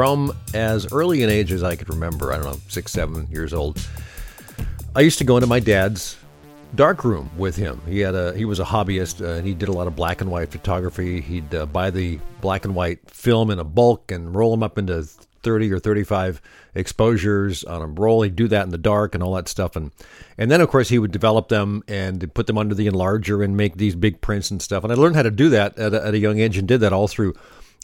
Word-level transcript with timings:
from 0.00 0.32
as 0.54 0.90
early 0.94 1.22
an 1.22 1.28
age 1.28 1.52
as 1.52 1.62
I 1.62 1.76
could 1.76 1.90
remember. 1.90 2.32
I 2.32 2.36
don't 2.36 2.46
know, 2.46 2.58
six, 2.68 2.90
seven 2.90 3.26
years 3.30 3.52
old. 3.52 3.86
I 4.96 5.00
used 5.02 5.18
to 5.18 5.24
go 5.24 5.36
into 5.36 5.46
my 5.46 5.60
dad's 5.60 6.16
dark 6.74 7.04
room 7.04 7.28
with 7.36 7.54
him. 7.54 7.78
He 7.86 7.98
had 8.00 8.14
a 8.14 8.34
he 8.34 8.46
was 8.46 8.60
a 8.60 8.64
hobbyist 8.64 9.20
uh, 9.20 9.32
and 9.32 9.46
he 9.46 9.52
did 9.52 9.68
a 9.68 9.72
lot 9.72 9.86
of 9.86 9.94
black 9.94 10.22
and 10.22 10.30
white 10.30 10.50
photography. 10.50 11.20
He'd 11.20 11.54
uh, 11.54 11.66
buy 11.66 11.90
the 11.90 12.18
black 12.40 12.64
and 12.64 12.74
white 12.74 13.10
film 13.10 13.50
in 13.50 13.58
a 13.58 13.64
bulk 13.64 14.10
and 14.10 14.34
roll 14.34 14.52
them 14.52 14.62
up 14.62 14.78
into 14.78 15.02
30 15.42 15.70
or 15.70 15.78
35 15.78 16.40
exposures 16.74 17.62
on 17.64 17.82
a 17.82 17.86
roll. 17.86 18.22
He'd 18.22 18.36
do 18.36 18.48
that 18.48 18.64
in 18.64 18.70
the 18.70 18.78
dark 18.78 19.14
and 19.14 19.22
all 19.22 19.34
that 19.34 19.48
stuff. 19.48 19.76
And, 19.76 19.90
and 20.38 20.50
then, 20.50 20.62
of 20.62 20.70
course, 20.70 20.88
he 20.88 20.98
would 20.98 21.12
develop 21.12 21.48
them 21.48 21.82
and 21.88 22.32
put 22.32 22.46
them 22.46 22.56
under 22.56 22.74
the 22.74 22.86
enlarger 22.86 23.44
and 23.44 23.54
make 23.54 23.76
these 23.76 23.94
big 23.94 24.22
prints 24.22 24.50
and 24.50 24.62
stuff. 24.62 24.82
And 24.82 24.92
I 24.92 24.96
learned 24.96 25.16
how 25.16 25.22
to 25.22 25.30
do 25.30 25.50
that 25.50 25.78
at 25.78 25.92
a, 25.92 26.06
at 26.06 26.14
a 26.14 26.18
young 26.18 26.38
age 26.38 26.56
and 26.56 26.68
did 26.68 26.80
that 26.80 26.92
all 26.92 27.08
through, 27.08 27.34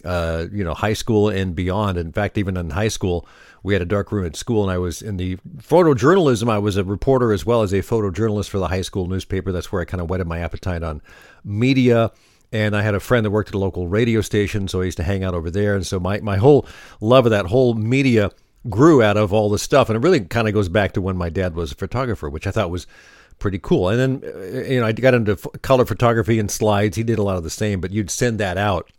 uh, 0.05 0.47
you 0.53 0.65
know, 0.65 0.75
high 0.75 0.93
school 0.93 1.29
and 1.29 1.55
beyond. 1.55 1.99
In 1.99 2.13
fact, 2.13 2.39
even 2.39 2.57
in 2.57 2.71
high 2.71 2.89
school, 2.89 3.27
we 3.63 3.73
had 3.73 3.83
a 3.83 3.87
dark 3.87 4.13
room 4.13 4.27
at 4.27 4.37
school 4.37 4.63
and 4.63 4.71
I 4.71 4.79
was 4.79 5.03
in 5.03 5.17
the 5.17 5.37
photojournalism. 5.59 6.49
I 6.49 6.59
was 6.59 6.77
a 6.77 6.85
reporter 6.85 7.33
as 7.33 7.45
well 7.45 7.63
as 7.63 7.73
a 7.73 7.81
photojournalist 7.81 8.49
for 8.49 8.59
the 8.59 8.69
high 8.69 8.83
school 8.83 9.07
newspaper. 9.07 9.53
That's 9.53 9.73
where 9.73 9.83
I 9.83 9.85
kind 9.85 10.01
of 10.01 10.09
whetted 10.09 10.27
my 10.27 10.41
appetite 10.41 10.83
on 10.83 11.03
media 11.45 12.13
and 12.53 12.77
I 12.77 12.83
had 12.83 12.95
a 12.95 13.01
friend 13.01 13.25
that 13.27 13.31
worked 13.31 13.51
at 13.51 13.55
a 13.55 13.59
local 13.59 13.89
radio 13.89 14.21
station, 14.21 14.69
so 14.69 14.81
I 14.81 14.85
used 14.85 14.97
to 14.99 15.03
hang 15.03 15.25
out 15.25 15.35
over 15.35 15.51
there. 15.51 15.75
And 15.75 15.87
so 15.87 15.99
my, 15.99 16.21
my 16.21 16.37
whole 16.37 16.67
love 17.01 17.27
of 17.27 17.31
that 17.31 17.47
whole 17.47 17.75
media 17.75 18.31
grew 18.69 19.03
out 19.03 19.17
of 19.17 19.33
all 19.33 19.51
this 19.51 19.63
stuff. 19.63 19.89
And 19.89 19.97
it 19.97 20.01
really 20.01 20.21
kind 20.21 20.49
of 20.49 20.55
goes 20.55 20.69
back 20.69 20.93
to 20.93 21.01
when 21.01 21.17
my 21.17 21.29
dad 21.29 21.55
was 21.55 21.73
a 21.73 21.75
photographer, 21.75 22.31
which 22.31 22.47
I 22.47 22.51
thought 22.51 22.71
was 22.71 22.87
pretty 23.39 23.59
cool. 23.59 23.89
And 23.89 24.23
then, 24.23 24.33
uh, 24.33 24.71
you 24.71 24.81
know, 24.81 24.87
I 24.87 24.93
got 24.93 25.15
into 25.15 25.37
color 25.63 25.85
photography 25.85 26.39
and 26.39 26.51
slides. 26.51 26.97
He 26.97 27.03
did 27.03 27.19
a 27.19 27.23
lot 27.23 27.37
of 27.37 27.45
the 27.45 27.51
same, 27.51 27.81
but 27.81 27.91
you'd 27.91 28.11
send 28.11 28.39
that 28.39 28.57
out 28.57 28.91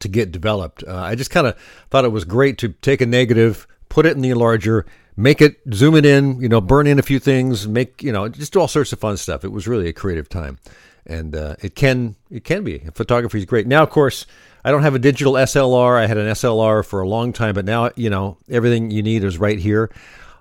to 0.00 0.08
get 0.08 0.32
developed. 0.32 0.84
Uh, 0.86 0.96
I 0.96 1.14
just 1.14 1.30
kind 1.30 1.46
of 1.46 1.56
thought 1.90 2.04
it 2.04 2.12
was 2.12 2.24
great 2.24 2.58
to 2.58 2.68
take 2.68 3.00
a 3.00 3.06
negative, 3.06 3.66
put 3.88 4.06
it 4.06 4.16
in 4.16 4.22
the 4.22 4.30
enlarger, 4.30 4.84
make 5.16 5.40
it, 5.40 5.60
zoom 5.72 5.94
it 5.96 6.06
in, 6.06 6.40
you 6.40 6.48
know, 6.48 6.60
burn 6.60 6.86
in 6.86 6.98
a 6.98 7.02
few 7.02 7.18
things, 7.18 7.68
make, 7.68 8.02
you 8.02 8.12
know, 8.12 8.28
just 8.28 8.52
do 8.52 8.60
all 8.60 8.68
sorts 8.68 8.92
of 8.92 8.98
fun 8.98 9.16
stuff. 9.16 9.44
It 9.44 9.52
was 9.52 9.68
really 9.68 9.88
a 9.88 9.92
creative 9.92 10.28
time. 10.28 10.58
And 11.06 11.34
uh, 11.34 11.56
it 11.60 11.74
can 11.74 12.14
it 12.30 12.44
can 12.44 12.62
be. 12.62 12.78
Photography 12.94 13.38
is 13.38 13.44
great. 13.44 13.66
Now 13.66 13.82
of 13.82 13.90
course 13.90 14.24
i 14.64 14.70
don't 14.70 14.82
have 14.82 14.94
a 14.94 15.00
digital 15.00 15.32
slr 15.32 16.00
i 16.00 16.06
had 16.06 16.16
an 16.16 16.28
slr 16.28 16.86
for 16.86 17.00
a 17.00 17.08
long 17.08 17.32
time 17.32 17.56
but 17.56 17.64
now 17.64 17.90
you 17.96 18.08
know 18.08 18.38
everything 18.48 18.92
you 18.92 19.02
need 19.02 19.24
is 19.24 19.36
right 19.36 19.58
here. 19.58 19.90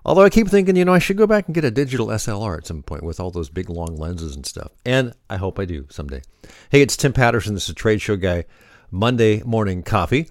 Although 0.05 0.21
i 0.21 0.29
keep 0.29 0.47
thinking 0.49 0.75
you 0.75 0.85
know 0.85 0.93
i 0.93 0.99
should 0.99 1.17
go 1.17 1.25
back 1.25 1.47
and 1.47 1.55
get 1.55 1.65
a 1.65 1.71
digital 1.71 2.07
slr 2.07 2.57
at 2.57 2.67
some 2.67 2.83
point 2.83 3.01
with 3.01 3.19
all 3.19 3.31
those 3.31 3.49
big 3.49 3.71
long 3.71 3.97
lenses 3.97 4.35
and 4.35 4.45
stuff. 4.45 4.71
And 4.85 5.13
i 5.31 5.37
hope 5.37 5.57
i 5.57 5.65
do 5.65 5.87
someday. 5.89 6.21
Hey 6.69 6.83
it's 6.83 6.95
tim 6.95 7.11
patterson. 7.11 7.55
This 7.55 7.63
is 7.63 7.69
a 7.71 7.73
trade 7.73 7.99
show 7.99 8.15
guy 8.15 8.45
monday 8.91 9.41
morning 9.43 9.81
coffee 9.81 10.29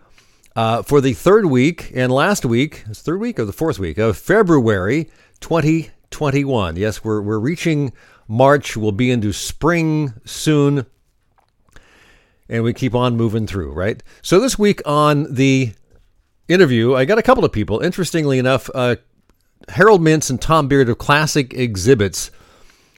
uh, 0.56 0.82
for 0.82 1.00
the 1.00 1.14
third 1.14 1.46
week 1.46 1.90
and 1.94 2.12
last 2.12 2.44
week 2.44 2.84
it's 2.88 3.02
third 3.02 3.18
week 3.18 3.38
or 3.38 3.44
the 3.44 3.52
fourth 3.52 3.78
week 3.78 3.98
of 3.98 4.16
february 4.16 5.10
2021 5.40 6.76
yes 6.76 7.02
we're, 7.02 7.20
we're 7.20 7.38
reaching 7.38 7.92
March. 8.30 8.76
We'll 8.76 8.92
be 8.92 9.10
into 9.10 9.32
spring 9.32 10.14
soon. 10.24 10.86
And 12.48 12.62
we 12.62 12.72
keep 12.72 12.94
on 12.94 13.16
moving 13.16 13.46
through, 13.46 13.72
right? 13.72 14.02
So 14.22 14.40
this 14.40 14.58
week 14.58 14.80
on 14.86 15.34
the 15.34 15.72
interview, 16.48 16.94
I 16.94 17.04
got 17.04 17.18
a 17.18 17.22
couple 17.22 17.44
of 17.44 17.52
people. 17.52 17.80
Interestingly 17.80 18.38
enough, 18.38 18.70
uh, 18.74 18.96
Harold 19.68 20.00
Mintz 20.00 20.30
and 20.30 20.40
Tom 20.40 20.68
Beard 20.68 20.88
of 20.88 20.98
Classic 20.98 21.52
Exhibits 21.54 22.30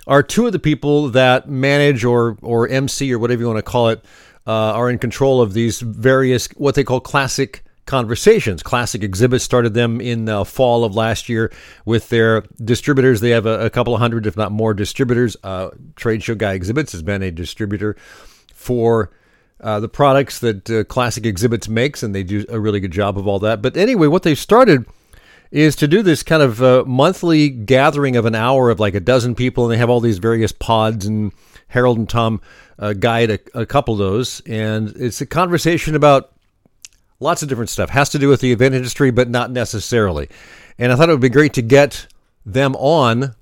are 0.07 0.23
two 0.23 0.47
of 0.47 0.53
the 0.53 0.59
people 0.59 1.09
that 1.11 1.49
manage 1.49 2.05
or 2.05 2.37
or 2.43 2.69
MC 2.69 3.13
or 3.13 3.19
whatever 3.19 3.41
you 3.41 3.47
want 3.47 3.59
to 3.59 3.63
call 3.63 3.89
it 3.89 4.05
uh, 4.47 4.51
are 4.51 4.91
in 4.91 4.99
control 4.99 5.41
of 5.41 5.53
these 5.53 5.81
various 5.81 6.49
what 6.57 6.75
they 6.75 6.85
call 6.85 7.01
classic 7.01 7.65
conversations. 7.87 8.63
Classic 8.63 9.03
Exhibits 9.03 9.45
started 9.45 9.75
them 9.75 10.01
in 10.01 10.25
the 10.25 10.45
fall 10.45 10.85
of 10.85 10.95
last 10.95 11.29
year 11.29 11.53
with 11.85 12.09
their 12.09 12.43
distributors. 12.65 13.21
They 13.21 13.31
have 13.31 13.47
a, 13.47 13.67
a 13.67 13.71
couple 13.71 13.95
of 13.95 14.01
hundred, 14.01 14.27
if 14.27 14.37
not 14.37 14.53
more, 14.53 14.75
distributors. 14.75 15.37
Uh, 15.43 15.71
Trade 15.97 16.23
Show 16.23 16.35
Guy 16.35 16.53
Exhibits 16.53 16.93
has 16.93 17.03
been 17.03 17.23
a 17.23 17.31
distributor 17.31 17.97
for 18.55 19.11
uh, 19.61 19.81
the 19.81 19.89
products 19.89 20.39
that 20.41 20.71
uh, 20.71 20.85
Classic 20.85 21.27
Exhibits 21.27 21.69
makes, 21.69 22.03
and 22.03 22.15
they 22.15 22.23
do 22.23 22.45
a 22.49 22.59
really 22.59 22.81
good 22.81 22.93
job 22.93 23.19
of 23.19 23.27
all 23.27 23.39
that. 23.41 23.63
But 23.63 23.77
anyway, 23.77 24.07
what 24.07 24.23
they 24.23 24.35
started 24.35 24.87
is 25.51 25.77
to 25.77 25.87
do 25.87 26.03
this 26.03 26.23
kind 26.23 26.43
of 26.43 26.63
uh, 26.63 26.85
monthly 26.87 27.49
gathering 27.49 28.17
of 28.17 28.25
an 28.25 28.35
hour 28.35 28.71
of 28.71 28.81
like 28.81 28.95
a 28.95 29.01
dozen 29.01 29.35
people, 29.35 29.65
and 29.65 29.73
they 29.73 29.77
have 29.77 29.91
all 29.91 30.01
these 30.01 30.19
various 30.19 30.51
pods 30.51 31.05
and 31.05 31.33
Harold 31.73 31.99
and 31.99 32.09
Tom 32.09 32.41
uh, 32.79 32.93
guide 32.93 33.31
a, 33.31 33.39
a 33.55 33.67
couple 33.67 33.95
of 33.95 33.99
those, 33.99 34.41
and 34.47 34.89
it's 34.97 35.21
a 35.21 35.27
conversation 35.27 35.95
about 35.95 36.33
lots 37.19 37.43
of 37.43 37.49
different 37.49 37.71
stuff. 37.71 37.91
Has 37.91 38.11
to 38.11 38.19
do 38.19 38.29
with 38.29 38.41
the 38.41 38.53
event 38.53 38.75
industry, 38.75 39.11
but 39.11 39.31
not 39.31 39.51
necessarily. 39.51 40.29
And 40.79 40.93
I 40.93 40.97
thought 40.97 41.09
it 41.09 41.13
would 41.13 41.21
be 41.21 41.29
great 41.29 41.55
to 41.55 41.63
get 41.63 42.07
them 42.45 42.77
on, 42.77 43.23
a 43.23 43.35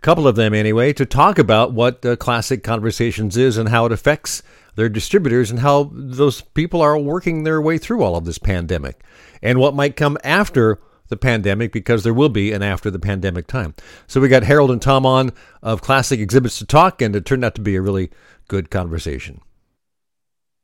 couple 0.00 0.26
of 0.26 0.36
them 0.36 0.54
anyway, 0.54 0.92
to 0.94 1.04
talk 1.04 1.38
about 1.38 1.72
what 1.72 2.04
uh, 2.06 2.16
Classic 2.16 2.62
Conversations 2.62 3.36
is 3.36 3.58
and 3.58 3.68
how 3.68 3.84
it 3.84 3.92
affects 3.92 4.42
their 4.76 4.88
distributors 4.88 5.50
and 5.50 5.60
how 5.60 5.90
those 5.92 6.40
people 6.40 6.80
are 6.80 6.96
working 6.96 7.42
their 7.42 7.60
way 7.60 7.76
through 7.76 8.02
all 8.02 8.16
of 8.16 8.24
this 8.24 8.38
pandemic 8.38 9.00
and 9.42 9.58
what 9.58 9.74
might 9.74 9.96
come 9.96 10.16
after 10.24 10.80
the 11.08 11.16
pandemic 11.16 11.72
because 11.72 12.04
there 12.04 12.14
will 12.14 12.28
be 12.28 12.52
an 12.52 12.62
after 12.62 12.90
the 12.90 12.98
pandemic 12.98 13.46
time. 13.46 13.74
So 14.06 14.20
we 14.20 14.28
got 14.28 14.44
Harold 14.44 14.70
and 14.70 14.80
Tom 14.80 15.04
on 15.04 15.32
of 15.62 15.82
Classic 15.82 16.20
Exhibits 16.20 16.58
to 16.58 16.66
talk, 16.66 17.02
and 17.02 17.14
it 17.16 17.24
turned 17.24 17.44
out 17.44 17.54
to 17.56 17.60
be 17.60 17.76
a 17.76 17.82
really 17.82 18.10
good 18.46 18.70
conversation. 18.70 19.40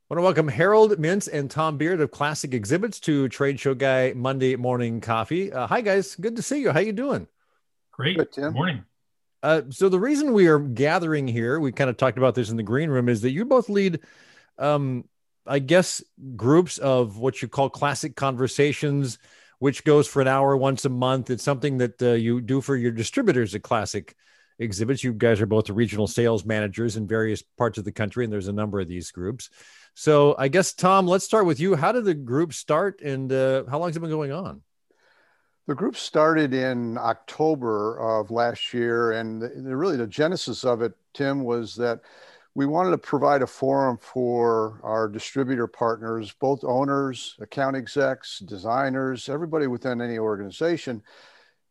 I 0.07 0.13
want 0.13 0.19
to 0.19 0.23
welcome 0.23 0.47
Harold 0.49 0.91
Mintz 0.97 1.27
and 1.31 1.49
Tom 1.49 1.77
Beard 1.77 1.99
of 1.99 2.11
Classic 2.11 2.53
Exhibits 2.53 2.99
to 3.01 3.27
Trade 3.27 3.59
Show 3.59 3.73
Guy 3.73 4.13
Monday 4.15 4.55
Morning 4.55 5.01
Coffee. 5.01 5.51
Uh, 5.51 5.65
hi, 5.65 5.81
guys. 5.81 6.15
Good 6.15 6.35
to 6.35 6.43
see 6.43 6.61
you. 6.61 6.69
How 6.69 6.79
you 6.79 6.93
doing? 6.93 7.27
Great. 7.91 8.17
Good, 8.17 8.31
Tim. 8.31 8.53
morning. 8.53 8.85
Uh, 9.41 9.61
so 9.69 9.89
the 9.89 9.99
reason 9.99 10.33
we 10.33 10.47
are 10.47 10.59
gathering 10.59 11.27
here, 11.27 11.59
we 11.59 11.71
kind 11.71 11.89
of 11.89 11.97
talked 11.97 12.19
about 12.19 12.35
this 12.35 12.49
in 12.49 12.57
the 12.57 12.63
green 12.63 12.89
room, 12.89 13.09
is 13.09 13.21
that 13.21 13.31
you 13.31 13.45
both 13.45 13.67
lead, 13.67 13.99
um, 14.59 15.05
I 15.47 15.59
guess, 15.59 16.03
groups 16.35 16.77
of 16.77 17.17
what 17.17 17.41
you 17.41 17.47
call 17.47 17.69
classic 17.69 18.15
conversations, 18.15 19.17
which 19.59 19.83
goes 19.83 20.07
for 20.07 20.21
an 20.21 20.27
hour 20.27 20.55
once 20.55 20.85
a 20.85 20.89
month. 20.89 21.29
It's 21.29 21.43
something 21.43 21.77
that 21.77 22.01
uh, 22.01 22.11
you 22.11 22.41
do 22.41 22.61
for 22.61 22.75
your 22.75 22.91
distributors 22.91 23.55
at 23.55 23.63
Classic 23.63 24.15
Exhibits. 24.59 25.03
You 25.03 25.13
guys 25.13 25.41
are 25.41 25.45
both 25.45 25.65
the 25.65 25.73
regional 25.73 26.07
sales 26.07 26.45
managers 26.45 26.97
in 26.97 27.07
various 27.07 27.41
parts 27.41 27.77
of 27.77 27.85
the 27.85 27.91
country, 27.91 28.23
and 28.23 28.31
there's 28.31 28.47
a 28.47 28.53
number 28.53 28.79
of 28.79 28.87
these 28.87 29.11
groups. 29.11 29.49
So 29.93 30.35
I 30.37 30.49
guess 30.49 30.73
Tom, 30.73 31.07
let's 31.07 31.25
start 31.25 31.45
with 31.45 31.59
you. 31.59 31.75
How 31.75 31.91
did 31.91 32.05
the 32.05 32.13
group 32.13 32.53
start, 32.53 33.01
and 33.01 33.31
uh, 33.31 33.63
how 33.69 33.79
long 33.79 33.89
has 33.89 33.97
it 33.97 34.01
been 34.01 34.09
going 34.09 34.31
on? 34.31 34.61
The 35.67 35.75
group 35.75 35.95
started 35.95 36.53
in 36.53 36.97
October 36.97 37.97
of 37.97 38.29
last 38.29 38.73
year, 38.73 39.13
and 39.13 39.41
really 39.41 39.97
the 39.97 40.05
genesis 40.05 40.63
of 40.63 40.81
it, 40.83 40.93
Tim, 41.13 41.43
was 41.43 41.75
that 41.75 42.01
we 42.55 42.65
wanted 42.65 42.91
to 42.91 42.97
provide 42.97 43.41
a 43.41 43.47
forum 43.47 43.97
for 44.01 44.79
our 44.81 45.09
distributor 45.09 45.67
partners, 45.67 46.33
both 46.39 46.63
owners, 46.63 47.35
account 47.41 47.75
execs, 47.75 48.39
designers, 48.39 49.27
everybody 49.27 49.67
within 49.67 50.01
any 50.01 50.17
organization, 50.17 51.03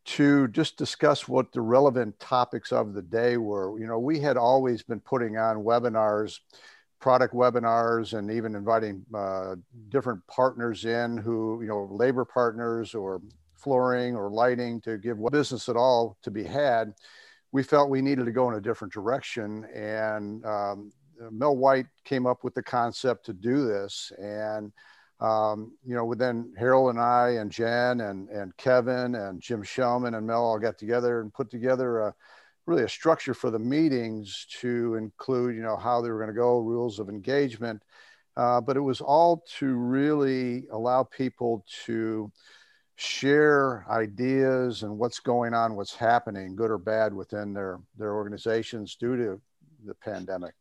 to 0.05 0.47
just 0.49 0.77
discuss 0.77 1.27
what 1.27 1.51
the 1.53 1.61
relevant 1.63 2.21
topics 2.21 2.71
of 2.71 2.93
the 2.93 3.01
day 3.01 3.39
were. 3.39 3.79
You 3.79 3.87
know, 3.87 3.99
we 3.99 4.21
had 4.21 4.37
always 4.37 4.83
been 4.83 5.01
putting 5.01 5.39
on 5.39 5.65
webinars 5.65 6.39
product 7.01 7.35
webinars 7.35 8.19
and 8.19 8.31
even 8.31 8.55
inviting 8.55 9.05
uh, 9.15 9.57
different 9.91 10.27
partners 10.27 10.87
in 10.87 11.19
who, 11.19 11.61
you 11.61 11.69
know, 11.69 11.87
labor 11.91 12.25
partners 12.25 12.95
or 12.95 13.21
flooring 13.57 14.17
or 14.17 14.31
lighting 14.31 14.81
to 14.81 14.97
give 14.97 15.19
what 15.19 15.33
business 15.33 15.69
at 15.69 15.77
all 15.77 16.17
to 16.23 16.31
be 16.31 16.45
had, 16.45 16.95
we 17.55 17.63
felt 17.63 17.89
we 17.89 18.03
needed 18.03 18.25
to 18.25 18.33
go 18.33 18.51
in 18.51 18.57
a 18.57 18.61
different 18.61 18.93
direction. 18.93 19.65
And 19.73 20.45
um, 20.45 20.93
Mel 21.31 21.57
White 21.57 21.87
came 22.05 22.27
up 22.27 22.43
with 22.43 22.53
the 22.53 22.65
concept 22.65 23.25
to 23.27 23.33
do 23.33 23.65
this. 23.65 24.11
And, 24.19 24.73
um, 25.21 25.71
you 25.87 25.95
know, 25.95 26.13
then 26.15 26.53
Harold 26.59 26.91
and 26.91 27.01
I 27.01 27.37
and 27.39 27.53
Jen 27.53 28.01
and, 28.01 28.29
and 28.29 28.57
Kevin 28.57 29.15
and 29.15 29.41
Jim 29.41 29.63
Shellman 29.63 30.17
and 30.17 30.27
Mel 30.27 30.45
all 30.45 30.59
got 30.59 30.79
together 30.79 31.21
and 31.21 31.33
put 31.33 31.49
together 31.49 32.01
a, 32.01 32.15
really 32.67 32.83
a 32.83 32.89
structure 32.89 33.35
for 33.35 33.53
the 33.53 33.59
meetings 33.61 34.49
to 34.61 34.97
include, 34.97 35.55
you 35.55 35.63
know, 35.63 35.77
how 35.77 36.01
they 36.01 36.11
were 36.11 36.19
going 36.19 36.35
to 36.35 36.35
go, 36.35 36.59
rules 36.59 36.99
of 36.99 37.09
engagement. 37.09 37.81
Uh, 38.37 38.61
but 38.61 38.77
it 38.77 38.81
was 38.81 39.01
all 39.01 39.45
to 39.59 39.75
really 39.77 40.65
allow 40.73 41.05
people 41.05 41.65
to 41.85 42.33
share 42.97 43.85
ideas 43.91 44.83
and 44.83 44.99
what's 44.99 45.21
going 45.21 45.55
on, 45.55 45.75
what's 45.75 45.95
happening, 45.95 46.55
good 46.55 46.71
or 46.71 46.79
bad, 46.79 47.13
within 47.13 47.53
their 47.53 47.81
their 47.99 48.15
organizations 48.15 48.97
due 48.97 49.17
to 49.17 49.41
the 49.85 49.95
pandemic. 49.95 50.55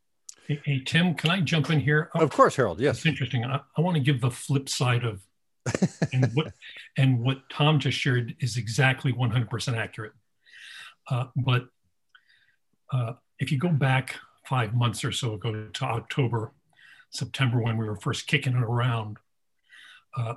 Hey, 0.48 0.62
hey 0.66 0.82
Tim, 0.86 1.14
can 1.14 1.32
I 1.32 1.42
jump 1.42 1.70
in 1.70 1.80
here? 1.80 2.10
Of 2.16 2.32
course, 2.32 2.56
Harold. 2.56 2.80
Yes, 2.80 2.98
it's 2.98 3.06
interesting. 3.06 3.46
I, 3.46 3.62
I 3.78 3.82
want 3.82 3.96
to 3.96 4.04
give 4.04 4.22
the 4.22 4.32
flip 4.32 4.68
side 4.68 5.04
of 5.04 5.22
and 6.12 6.30
what 6.34 6.54
and 6.98 7.20
what 7.20 7.50
Tom 7.50 7.80
just 7.80 7.98
shared 7.98 8.36
is 8.40 8.58
exactly 8.58 9.14
100% 9.14 9.78
accurate. 9.78 10.14
Uh, 11.10 11.26
but 11.36 11.68
uh, 12.92 13.14
if 13.40 13.52
you 13.52 13.58
go 13.58 13.70
back 13.70 14.16
five 14.46 14.74
months 14.74 15.04
or 15.04 15.12
so 15.12 15.34
ago 15.34 15.68
to 15.74 15.86
October, 15.86 16.54
September, 17.10 17.62
when 17.62 17.78
we 17.78 17.86
were 17.86 17.96
first 17.96 18.28
kicking 18.28 18.56
it 18.56 18.64
around, 18.64 19.18
uh, 20.18 20.36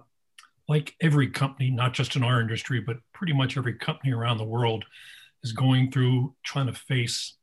like 0.68 0.94
every 1.00 1.28
company, 1.28 1.70
not 1.70 1.94
just 1.94 2.16
in 2.16 2.24
our 2.24 2.40
industry, 2.40 2.80
but 2.80 2.96
pretty 3.12 3.32
much 3.32 3.56
every 3.56 3.74
company 3.74 4.12
around 4.12 4.38
the 4.38 4.44
world 4.44 4.84
is 5.42 5.52
going 5.52 5.90
through 5.90 6.34
trying 6.44 6.66
to 6.66 6.72
face 6.72 7.36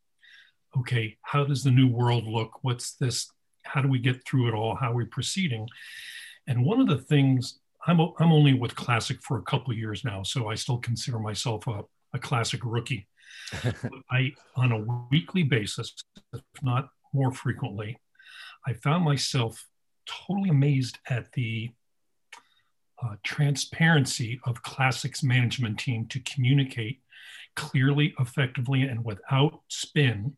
okay, 0.77 1.17
how 1.21 1.43
does 1.43 1.63
the 1.63 1.71
new 1.71 1.87
world 1.87 2.25
look? 2.25 2.63
What's 2.63 2.95
this? 2.95 3.29
How 3.63 3.81
do 3.81 3.87
we 3.87 3.99
get 3.99 4.25
through 4.25 4.47
it 4.47 4.53
all? 4.53 4.75
How 4.75 4.91
are 4.91 4.95
we 4.95 5.05
proceeding? 5.05 5.67
And 6.47 6.65
one 6.65 6.81
of 6.81 6.87
the 6.87 6.97
things 6.97 7.59
I'm, 7.85 7.99
I'm 7.99 8.31
only 8.31 8.53
with 8.53 8.75
Classic 8.75 9.21
for 9.21 9.37
a 9.37 9.43
couple 9.43 9.71
of 9.71 9.77
years 9.77 10.03
now, 10.03 10.23
so 10.23 10.49
I 10.49 10.55
still 10.55 10.77
consider 10.77 11.19
myself 11.19 11.67
a, 11.67 11.83
a 12.13 12.19
Classic 12.19 12.59
rookie. 12.63 13.07
I, 14.11 14.33
on 14.55 14.71
a 14.71 14.85
weekly 15.11 15.43
basis, 15.43 15.93
if 16.33 16.41
not 16.61 16.89
more 17.13 17.31
frequently, 17.31 17.97
I 18.65 18.73
found 18.73 19.03
myself 19.03 19.65
totally 20.05 20.49
amazed 20.49 20.97
at 21.09 21.31
the 21.33 21.71
uh, 23.03 23.15
transparency 23.23 24.39
of 24.45 24.63
Classic's 24.63 25.23
management 25.23 25.79
team 25.79 26.07
to 26.07 26.19
communicate 26.19 27.01
clearly, 27.55 28.13
effectively, 28.19 28.83
and 28.83 29.03
without 29.03 29.61
spin 29.67 30.35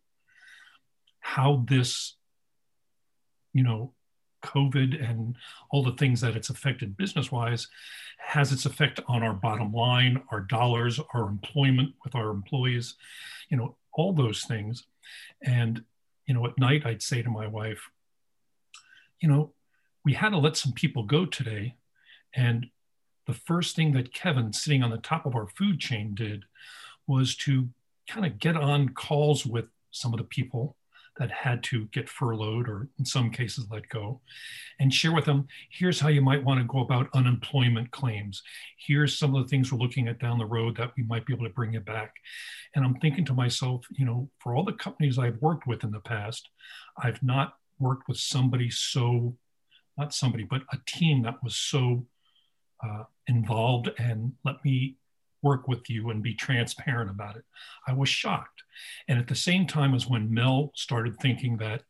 how 1.20 1.66
this, 1.68 2.16
you 3.54 3.64
know, 3.64 3.94
COVID 4.44 5.04
and 5.10 5.36
all 5.72 5.84
the 5.84 5.94
things 5.94 6.22
that 6.22 6.36
it's 6.36 6.50
affected 6.50 6.96
business 6.96 7.32
wise 7.32 7.68
has 8.18 8.52
its 8.52 8.66
effect 8.66 9.00
on 9.08 9.24
our 9.24 9.34
bottom 9.34 9.74
line, 9.74 10.22
our 10.32 10.42
dollars, 10.42 11.00
our 11.14 11.28
employment 11.28 11.94
with 12.04 12.14
our 12.16 12.30
employees, 12.30 12.96
you 13.50 13.58
know, 13.58 13.76
all 13.94 14.14
those 14.14 14.44
things. 14.44 14.84
And, 15.42 15.84
you 16.28 16.34
know, 16.34 16.46
at 16.46 16.58
night 16.60 16.86
I'd 16.86 17.02
say 17.02 17.22
to 17.22 17.30
my 17.30 17.48
wife, 17.48 17.90
you 19.20 19.30
know, 19.30 19.54
we 20.04 20.14
had 20.14 20.30
to 20.30 20.38
let 20.38 20.58
some 20.58 20.74
people 20.74 21.04
go 21.04 21.26
today. 21.26 21.76
And 22.36 22.68
the 23.28 23.34
first 23.34 23.76
thing 23.76 23.94
that 23.94 24.14
Kevin, 24.14 24.54
sitting 24.54 24.84
on 24.84 24.92
the 24.92 24.98
top 24.98 25.26
of 25.26 25.36
our 25.36 25.48
food 25.48 25.80
chain, 25.80 26.14
did 26.14 26.44
was 27.08 27.36
to 27.36 27.70
kind 28.08 28.26
of 28.26 28.40
get 28.40 28.56
on 28.56 28.90
calls 28.90 29.46
with 29.46 29.66
some 29.92 30.14
of 30.14 30.20
the 30.20 30.26
people 30.26 30.76
that 31.18 31.32
had 31.32 31.64
to 31.64 31.86
get 31.86 32.10
furloughed 32.10 32.68
or 32.68 32.90
in 33.00 33.06
some 33.06 33.32
cases 33.32 33.68
let 33.72 33.88
go 33.88 34.20
and 34.80 34.94
share 34.94 35.14
with 35.14 35.26
them 35.26 35.48
here's 35.70 36.00
how 36.00 36.10
you 36.10 36.22
might 36.22 36.44
want 36.44 36.60
to 36.60 36.66
go 36.66 36.80
about 36.80 37.10
unemployment 37.14 37.90
claims. 37.92 38.44
Here's 38.78 39.18
some 39.18 39.34
of 39.34 39.44
the 39.44 39.50
things 39.50 39.72
we're 39.72 39.80
looking 39.80 40.08
at 40.08 40.20
down 40.20 40.38
the 40.38 40.46
road 40.46 40.76
that 40.78 40.92
we 40.98 41.04
might 41.04 41.26
be 41.26 41.34
able 41.34 41.46
to 41.46 41.54
bring 41.54 41.74
it 41.74 41.86
back. 41.86 42.14
And 42.76 42.84
i'm 42.84 42.96
thinking 42.96 43.26
to 43.26 43.34
myself 43.34 43.86
you 43.92 44.06
know 44.06 44.30
for 44.40 44.56
all 44.56 44.66
the 44.66 44.74
companies 44.74 45.18
i've 45.18 45.42
worked 45.42 45.66
with 45.66 45.84
in 45.84 45.92
the 45.92 46.02
past 46.02 46.50
i've 46.98 47.24
not 47.24 47.54
worked 47.80 48.08
with 48.08 48.18
somebody 48.18 48.70
so 48.70 49.38
not 49.98 50.14
somebody 50.14 50.44
but 50.44 50.64
a 50.74 50.78
team 50.86 51.24
that 51.24 51.42
was 51.42 51.56
so 51.56 52.06
uh, 52.84 53.04
involved 53.28 53.90
and 53.98 54.34
let 54.44 54.64
me 54.64 54.98
work 55.42 55.68
with 55.68 55.90
you 55.90 56.10
and 56.10 56.24
be 56.24 56.34
transparent 56.34 57.10
about 57.10 57.36
it. 57.36 57.44
I 57.88 57.94
was 57.94 58.10
shocked. 58.10 58.64
And 59.08 59.20
at 59.20 59.28
the 59.28 59.36
same 59.36 59.68
time 59.68 59.94
as 59.94 60.08
when 60.08 60.34
Mel 60.34 60.72
started 60.76 61.20
thinking 61.20 61.58
that 61.58 61.84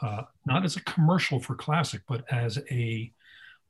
uh, 0.00 0.22
not 0.46 0.64
as 0.64 0.76
a 0.76 0.84
commercial 0.84 1.40
for 1.40 1.54
Classic, 1.54 2.02
but 2.08 2.24
as 2.32 2.58
a 2.70 3.12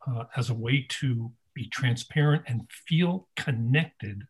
uh, 0.06 0.25
as 0.37 0.51
a 0.51 0.55
way 0.55 0.87
to 0.89 1.33
be 1.55 1.67
transparent 1.69 2.43
and 2.47 2.69
feel 2.71 3.29
connected 3.37 4.27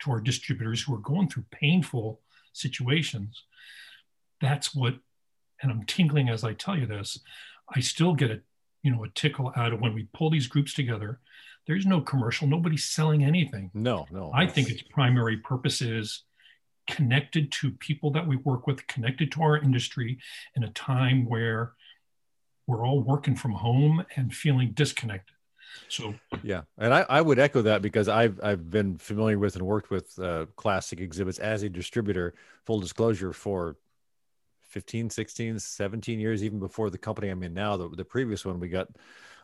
to 0.00 0.10
our 0.10 0.20
distributors 0.20 0.82
who 0.82 0.94
are 0.94 0.98
going 0.98 1.28
through 1.28 1.44
painful 1.50 2.20
situations. 2.52 3.44
That's 4.40 4.74
what, 4.74 4.96
and 5.62 5.72
I'm 5.72 5.84
tingling 5.84 6.28
as 6.28 6.44
I 6.44 6.52
tell 6.52 6.76
you 6.76 6.86
this. 6.86 7.18
I 7.74 7.80
still 7.80 8.14
get 8.14 8.30
a 8.30 8.40
you 8.82 8.90
know 8.92 9.04
a 9.04 9.08
tickle 9.10 9.52
out 9.56 9.72
of 9.72 9.80
when 9.80 9.94
we 9.94 10.08
pull 10.12 10.30
these 10.30 10.46
groups 10.46 10.74
together 10.74 11.20
there's 11.68 11.86
no 11.86 12.00
commercial. 12.00 12.48
Nobody's 12.48 12.84
selling 12.84 13.22
anything. 13.22 13.70
No, 13.74 14.06
no. 14.10 14.32
I 14.34 14.46
think 14.46 14.70
its 14.70 14.82
primary 14.82 15.36
purpose 15.36 15.82
is 15.82 16.24
connected 16.88 17.52
to 17.52 17.70
people 17.72 18.10
that 18.12 18.26
we 18.26 18.36
work 18.36 18.66
with, 18.66 18.86
connected 18.86 19.30
to 19.32 19.42
our 19.42 19.58
industry 19.58 20.18
in 20.56 20.64
a 20.64 20.70
time 20.70 21.26
where 21.26 21.74
we're 22.66 22.86
all 22.86 23.00
working 23.00 23.36
from 23.36 23.52
home 23.52 24.04
and 24.16 24.34
feeling 24.34 24.72
disconnected. 24.72 25.36
So 25.88 26.14
yeah, 26.42 26.62
and 26.78 26.94
I, 26.94 27.04
I 27.08 27.20
would 27.20 27.38
echo 27.38 27.60
that 27.62 27.82
because 27.82 28.08
I've 28.08 28.40
I've 28.42 28.70
been 28.70 28.96
familiar 28.96 29.38
with 29.38 29.54
and 29.54 29.66
worked 29.66 29.90
with 29.90 30.18
uh, 30.18 30.46
classic 30.56 31.00
exhibits 31.00 31.38
as 31.38 31.62
a 31.62 31.68
distributor. 31.68 32.34
Full 32.64 32.80
disclosure 32.80 33.34
for 33.34 33.76
15, 34.70 35.10
16, 35.10 35.58
17 35.58 36.18
years, 36.18 36.42
even 36.42 36.58
before 36.58 36.88
the 36.88 36.96
company 36.96 37.28
I'm 37.28 37.42
in 37.42 37.52
now. 37.52 37.76
The, 37.76 37.90
the 37.90 38.04
previous 38.04 38.46
one 38.46 38.58
we 38.58 38.68
got 38.68 38.88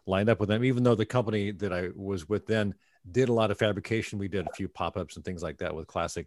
lined 0.07 0.29
up 0.29 0.41
with 0.41 0.49
them, 0.49 0.65
even 0.65 0.83
though 0.83 0.95
the 0.95 1.07
company 1.07 1.51
that 1.53 1.73
I 1.73 1.89
was 1.95 2.29
with 2.29 2.47
then 2.47 2.75
did 3.11 3.29
a 3.29 3.33
lot 3.33 3.51
of 3.51 3.59
fabrication. 3.59 4.19
We 4.19 4.29
did 4.29 4.47
a 4.47 4.55
few 4.55 4.69
pop-ups 4.69 5.17
and 5.17 5.25
things 5.25 5.43
like 5.43 5.59
that 5.59 5.75
with 5.75 5.87
Classic. 5.87 6.27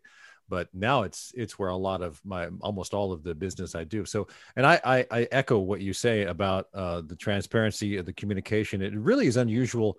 But 0.49 0.69
now 0.73 1.03
it's 1.03 1.33
it's 1.35 1.59
where 1.59 1.69
a 1.69 1.75
lot 1.75 2.01
of 2.01 2.21
my 2.23 2.47
almost 2.61 2.93
all 2.93 3.11
of 3.11 3.21
the 3.21 3.35
business 3.35 3.75
I 3.75 3.83
do. 3.83 4.05
So, 4.05 4.27
and 4.55 4.65
I 4.65 4.79
I, 4.83 5.05
I 5.11 5.27
echo 5.31 5.59
what 5.59 5.81
you 5.81 5.93
say 5.93 6.23
about 6.23 6.67
uh, 6.73 7.01
the 7.05 7.17
transparency 7.17 7.97
of 7.97 8.05
the 8.05 8.13
communication. 8.13 8.81
It 8.81 8.93
really 8.95 9.27
is 9.27 9.37
unusual 9.37 9.97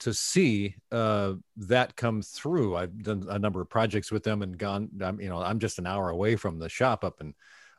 to 0.00 0.12
see 0.12 0.74
uh, 0.90 1.34
that 1.56 1.94
come 1.94 2.22
through. 2.22 2.76
I've 2.76 3.04
done 3.04 3.26
a 3.28 3.38
number 3.38 3.60
of 3.60 3.70
projects 3.70 4.10
with 4.10 4.24
them 4.24 4.42
and 4.42 4.58
gone. 4.58 4.88
I'm, 5.00 5.20
you 5.20 5.28
know, 5.28 5.40
I'm 5.40 5.60
just 5.60 5.78
an 5.78 5.86
hour 5.86 6.10
away 6.10 6.34
from 6.34 6.58
the 6.58 6.68
shop 6.68 7.04
up 7.04 7.20
in 7.20 7.32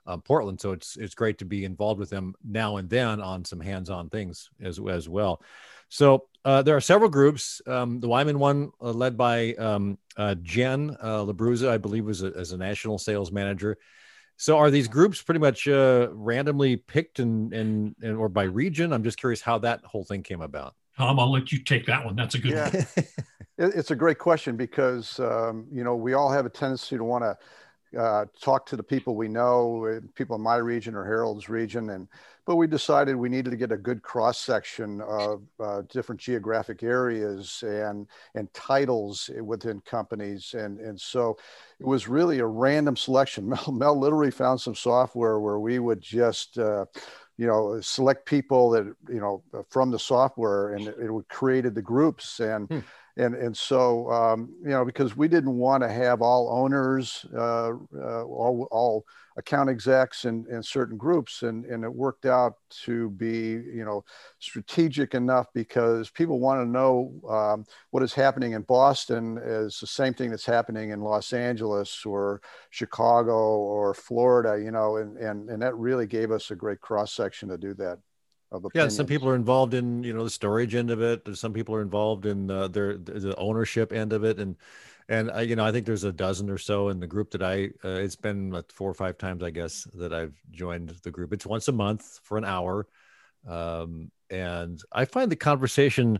um, 0.06 0.22
Portland. 0.22 0.62
So 0.62 0.72
it's 0.72 0.98
it's 0.98 1.16
great 1.16 1.38
to 1.40 1.46
be 1.46 1.66
involved 1.66 2.00
with 2.00 2.10
them 2.10 2.36
now 2.44 2.78
and 2.78 2.90
then 2.90 3.22
on 3.22 3.46
some 3.46 3.60
hands-on 3.60 4.10
things 4.10 4.50
as 4.62 4.80
as 4.90 5.10
well. 5.10 5.42
So 5.90 6.28
uh, 6.44 6.62
there 6.62 6.75
are 6.75 6.81
several 6.81 7.10
groups. 7.10 7.62
Um, 7.68 8.00
the 8.00 8.07
Wyman 8.07 8.40
one, 8.40 8.72
uh, 8.81 8.92
led 8.92 9.18
by 9.18 9.54
um, 9.54 9.98
uh, 10.18 10.36
Jen 10.42 10.96
uh, 11.02 11.19
Labruza, 11.19 11.69
I 11.69 11.78
believe, 11.78 12.06
was 12.06 12.24
a, 12.24 12.28
as 12.36 12.52
a 12.52 12.57
national 12.57 12.98
sales 12.98 13.31
manager. 13.31 13.78
So 14.38 14.57
are 14.57 14.69
these 14.69 14.88
groups 14.88 15.22
pretty 15.22 15.40
much 15.40 15.68
uh, 15.68 16.10
randomly 16.12 16.75
picked 16.75 17.19
and, 17.19 17.54
and 17.54 17.96
and 18.01 18.18
or 18.18 18.30
by 18.30 18.44
region? 18.44 18.94
I'm 18.94 19.04
just 19.04 19.18
curious 19.18 19.42
how 19.42 19.60
that 19.60 19.84
whole 19.86 20.04
thing 20.04 20.24
came 20.24 20.42
about. 20.42 20.75
Tom, 20.98 21.19
I'll 21.19 21.31
let 21.31 21.51
you 21.51 21.60
take 21.60 21.86
that 21.88 22.06
one. 22.06 22.16
That's 22.16 22.36
a 22.36 22.40
good 22.40 22.51
yeah. 22.51 22.69
one. 22.69 23.06
it's 23.58 23.92
a 23.92 23.96
great 23.96 24.19
question 24.19 24.56
because 24.58 25.19
um, 25.19 25.68
you 25.72 25.84
know 25.84 25.96
we 25.96 26.13
all 26.13 26.31
have 26.31 26.46
a 26.46 26.50
tendency 26.50 26.98
to 26.98 27.04
want 27.04 27.24
to 27.24 27.38
uh, 27.97 28.25
talk 28.42 28.65
to 28.68 28.75
the 28.75 28.83
people 28.83 29.15
we 29.15 29.27
know, 29.27 29.86
uh, 29.86 30.00
people 30.15 30.36
in 30.36 30.41
my 30.41 30.58
region 30.58 30.96
or 30.96 31.05
Harold's 31.05 31.50
region, 31.50 31.91
and 31.91 32.08
but 32.46 32.58
we 32.58 32.67
decided 32.67 33.15
we 33.15 33.29
needed 33.29 33.50
to 33.50 33.58
get 33.58 33.72
a 33.72 33.77
good 33.77 34.03
cross 34.03 34.38
section 34.38 35.01
of 35.01 35.41
uh, 35.60 35.81
different 35.89 36.22
geographic 36.22 36.84
areas 36.84 37.63
and 37.65 38.08
and 38.36 38.53
titles 38.53 39.29
within 39.41 39.81
companies, 39.81 40.53
and 40.53 40.79
and 40.79 41.00
so 41.00 41.38
it 41.79 41.86
was 41.86 42.08
really 42.08 42.39
a 42.39 42.46
random 42.46 42.96
selection. 42.96 43.50
Mel, 43.50 43.72
Mel 43.72 44.00
literally 44.00 44.31
found 44.31 44.60
some 44.60 44.75
software 44.75 45.39
where 45.39 45.60
we 45.60 45.79
would 45.79 46.01
just. 46.01 46.58
Uh, 46.58 46.86
you 47.38 47.46
know, 47.46 47.81
select 47.81 48.25
people 48.25 48.70
that 48.70 48.86
you 49.10 49.20
know 49.20 49.43
from 49.70 49.91
the 49.91 50.00
software, 50.00 50.74
and 50.74 50.88
it, 50.88 50.96
it 50.98 51.27
created 51.27 51.75
the 51.75 51.81
groups, 51.81 52.39
and 52.39 52.70
hmm 52.70 52.79
and 53.17 53.36
and 53.36 53.55
so 53.55 54.10
um, 54.12 54.53
you 54.62 54.69
know 54.69 54.86
because 54.86 55.15
we 55.15 55.27
didn't 55.27 55.55
want 55.55 55.84
to 55.84 55.89
have 55.89 56.22
all 56.22 56.50
owners 56.51 57.25
uh, 57.34 57.69
uh, 57.69 58.24
all, 58.24 58.67
all 58.72 59.05
account 59.38 59.69
execs 59.69 60.25
in, 60.25 60.45
in 60.50 60.63
certain 60.63 60.98
groups. 60.98 61.43
And, 61.43 61.65
and 61.65 61.84
it 61.84 61.93
worked 61.93 62.25
out 62.25 62.55
to 62.84 63.10
be 63.12 63.50
you 63.50 63.84
know 63.86 64.03
strategic 64.39 65.13
enough 65.13 65.48
because 65.53 66.10
people 66.10 66.39
want 66.39 66.62
to 66.62 66.65
know 66.65 67.13
um, 67.29 67.65
what 67.91 68.03
is 68.03 68.13
happening 68.13 68.53
in 68.53 68.62
boston 68.63 69.39
is 69.43 69.79
the 69.79 69.88
same 69.88 70.13
thing 70.13 70.29
that's 70.29 70.45
happening 70.45 70.89
in 70.89 71.01
los 71.01 71.34
angeles 71.34 72.05
or 72.05 72.41
chicago 72.69 73.31
or 73.31 73.93
florida 73.93 74.62
you 74.62 74.72
know 74.72 74.98
and, 74.98 75.17
and, 75.17 75.50
and 75.50 75.62
that 75.62 75.75
really 75.75 76.05
gave 76.05 76.31
us 76.31 76.51
a 76.51 76.55
great 76.55 76.81
cross 76.81 77.13
section 77.13 77.50
to 77.50 77.57
do 77.57 77.74
that 77.74 78.00
yeah 78.74 78.88
some 78.88 79.05
people 79.05 79.27
are 79.27 79.35
involved 79.35 79.74
in 79.74 80.03
you 80.03 80.13
know 80.13 80.24
the 80.24 80.29
storage 80.29 80.75
end 80.75 80.91
of 80.91 81.01
it 81.01 81.21
some 81.35 81.53
people 81.53 81.75
are 81.75 81.81
involved 81.81 82.25
in 82.25 82.50
uh, 82.50 82.67
their 82.67 82.97
the 82.97 83.35
ownership 83.38 83.91
end 83.91 84.13
of 84.13 84.24
it 84.24 84.39
and 84.39 84.55
and 85.07 85.31
I, 85.31 85.41
you 85.41 85.55
know 85.55 85.65
i 85.65 85.71
think 85.71 85.85
there's 85.85 86.03
a 86.03 86.12
dozen 86.12 86.50
or 86.50 86.57
so 86.57 86.89
in 86.89 87.00
the 87.00 87.07
group 87.07 87.31
that 87.31 87.43
i 87.43 87.69
uh, 87.83 88.00
it's 88.00 88.15
been 88.15 88.51
like 88.51 88.71
four 88.71 88.89
or 88.89 88.93
five 88.93 89.17
times 89.17 89.43
i 89.43 89.50
guess 89.50 89.83
that 89.95 90.13
i've 90.13 90.35
joined 90.51 90.89
the 91.03 91.12
group. 91.12 91.33
It's 91.33 91.45
once 91.45 91.67
a 91.67 91.71
month 91.71 92.19
for 92.24 92.38
an 92.38 92.45
hour 92.45 92.88
um, 93.47 94.12
and 94.29 94.81
i 94.91 95.05
find 95.05 95.31
the 95.31 95.35
conversation 95.35 96.19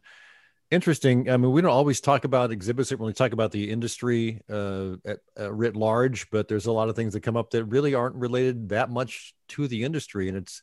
interesting. 0.72 1.30
I 1.30 1.38
mean 1.38 1.52
we 1.52 1.62
don't 1.62 1.72
always 1.72 2.02
talk 2.02 2.26
about 2.26 2.52
exhibits 2.52 2.92
when 2.92 3.08
we 3.08 3.14
talk 3.14 3.34
about 3.34 3.52
the 3.52 3.70
industry 3.70 4.42
uh, 4.50 4.96
at, 5.06 5.20
uh, 5.40 5.52
writ 5.52 5.76
large 5.76 6.30
but 6.32 6.48
there's 6.48 6.66
a 6.66 6.72
lot 6.72 6.90
of 6.90 6.96
things 6.96 7.14
that 7.14 7.22
come 7.22 7.38
up 7.38 7.52
that 7.52 7.66
really 7.66 7.94
aren't 7.94 8.16
related 8.16 8.70
that 8.70 8.90
much 8.90 9.34
to 9.50 9.68
the 9.68 9.84
industry 9.84 10.28
and 10.28 10.38
it's 10.38 10.62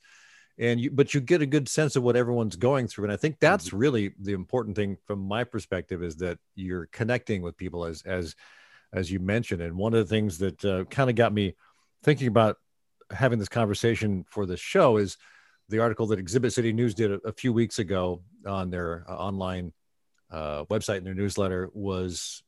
and 0.62 0.80
you 0.80 0.90
but 0.90 1.12
you 1.12 1.20
get 1.20 1.42
a 1.42 1.46
good 1.46 1.68
sense 1.68 1.96
of 1.96 2.02
what 2.04 2.16
everyone's 2.16 2.56
going 2.56 2.86
through 2.86 3.04
and 3.04 3.12
i 3.12 3.16
think 3.16 3.36
that's 3.40 3.68
mm-hmm. 3.68 3.78
really 3.78 4.14
the 4.20 4.32
important 4.32 4.76
thing 4.76 4.96
from 5.06 5.18
my 5.18 5.44
perspective 5.44 6.02
is 6.02 6.16
that 6.16 6.38
you're 6.54 6.86
connecting 6.86 7.42
with 7.42 7.56
people 7.56 7.84
as 7.84 8.02
as 8.02 8.34
as 8.92 9.10
you 9.10 9.18
mentioned 9.18 9.60
and 9.60 9.76
one 9.76 9.92
of 9.92 9.98
the 9.98 10.14
things 10.14 10.38
that 10.38 10.64
uh, 10.64 10.84
kind 10.84 11.10
of 11.10 11.16
got 11.16 11.32
me 11.32 11.54
thinking 12.02 12.28
about 12.28 12.56
having 13.10 13.38
this 13.38 13.48
conversation 13.48 14.24
for 14.28 14.46
this 14.46 14.60
show 14.60 14.96
is 14.96 15.18
the 15.68 15.80
article 15.80 16.06
that 16.06 16.18
exhibit 16.18 16.52
city 16.52 16.72
news 16.72 16.94
did 16.94 17.10
a, 17.10 17.20
a 17.26 17.32
few 17.32 17.52
weeks 17.52 17.78
ago 17.78 18.22
on 18.46 18.70
their 18.70 19.04
uh, 19.08 19.16
online 19.16 19.72
uh, 20.30 20.64
website 20.66 20.98
and 20.98 21.06
their 21.06 21.14
newsletter 21.14 21.70
was 21.74 22.42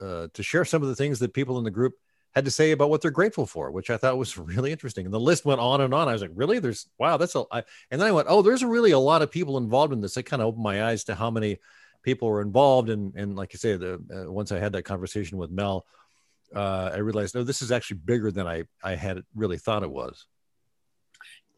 uh, 0.00 0.28
to 0.34 0.42
share 0.42 0.64
some 0.64 0.82
of 0.82 0.88
the 0.88 0.96
things 0.96 1.18
that 1.18 1.32
people 1.32 1.58
in 1.58 1.64
the 1.64 1.70
group 1.70 1.94
had 2.34 2.44
to 2.44 2.50
say 2.50 2.70
about 2.70 2.90
what 2.90 3.02
they're 3.02 3.10
grateful 3.10 3.46
for, 3.46 3.70
which 3.70 3.90
I 3.90 3.96
thought 3.96 4.18
was 4.18 4.38
really 4.38 4.72
interesting. 4.72 5.04
And 5.04 5.14
the 5.14 5.20
list 5.20 5.44
went 5.44 5.60
on 5.60 5.80
and 5.80 5.92
on. 5.92 6.08
I 6.08 6.12
was 6.12 6.22
like, 6.22 6.30
really? 6.34 6.58
There's 6.58 6.88
wow, 6.98 7.16
that's 7.16 7.34
a. 7.34 7.44
I, 7.50 7.62
and 7.90 8.00
then 8.00 8.08
I 8.08 8.12
went, 8.12 8.28
oh, 8.30 8.42
there's 8.42 8.64
really 8.64 8.92
a 8.92 8.98
lot 8.98 9.22
of 9.22 9.30
people 9.30 9.58
involved 9.58 9.92
in 9.92 10.00
this. 10.00 10.16
It 10.16 10.24
kind 10.24 10.42
of 10.42 10.48
opened 10.48 10.64
my 10.64 10.84
eyes 10.84 11.04
to 11.04 11.14
how 11.14 11.30
many 11.30 11.58
people 12.02 12.28
were 12.28 12.42
involved. 12.42 12.90
And 12.90 13.14
and 13.16 13.36
like 13.36 13.52
you 13.52 13.58
say, 13.58 13.76
the 13.76 13.94
uh, 13.94 14.30
once 14.30 14.52
I 14.52 14.58
had 14.58 14.72
that 14.72 14.84
conversation 14.84 15.38
with 15.38 15.50
Mel, 15.50 15.86
uh, 16.54 16.90
I 16.92 16.98
realized, 16.98 17.34
no, 17.34 17.44
this 17.44 17.62
is 17.62 17.72
actually 17.72 17.98
bigger 18.04 18.30
than 18.30 18.46
I 18.46 18.64
I 18.82 18.94
had 18.94 19.22
really 19.34 19.58
thought 19.58 19.82
it 19.82 19.90
was 19.90 20.26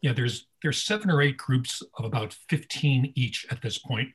yeah, 0.03 0.11
there's 0.11 0.47
there's 0.61 0.83
seven 0.83 1.09
or 1.09 1.21
eight 1.21 1.37
groups 1.37 1.81
of 1.97 2.03
about 2.03 2.33
15 2.49 3.13
each 3.15 3.47
at 3.49 3.61
this 3.61 3.77
point, 3.77 4.09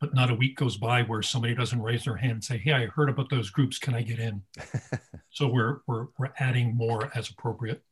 but 0.00 0.14
not 0.14 0.30
a 0.30 0.34
week 0.34 0.56
goes 0.56 0.78
by 0.78 1.02
where 1.02 1.20
somebody 1.20 1.54
doesn't 1.54 1.82
raise 1.82 2.04
their 2.04 2.16
hand 2.16 2.32
and 2.32 2.44
say, 2.44 2.56
"Hey, 2.56 2.72
I 2.72 2.86
heard 2.86 3.10
about 3.10 3.28
those 3.28 3.50
groups. 3.50 3.78
Can 3.78 3.94
I 3.94 4.00
get 4.00 4.18
in?" 4.18 4.40
so 5.30 5.46
we're 5.46 5.80
we're 5.86 6.06
we're 6.18 6.32
adding 6.38 6.74
more 6.74 7.12
as 7.14 7.28
appropriate. 7.28 7.82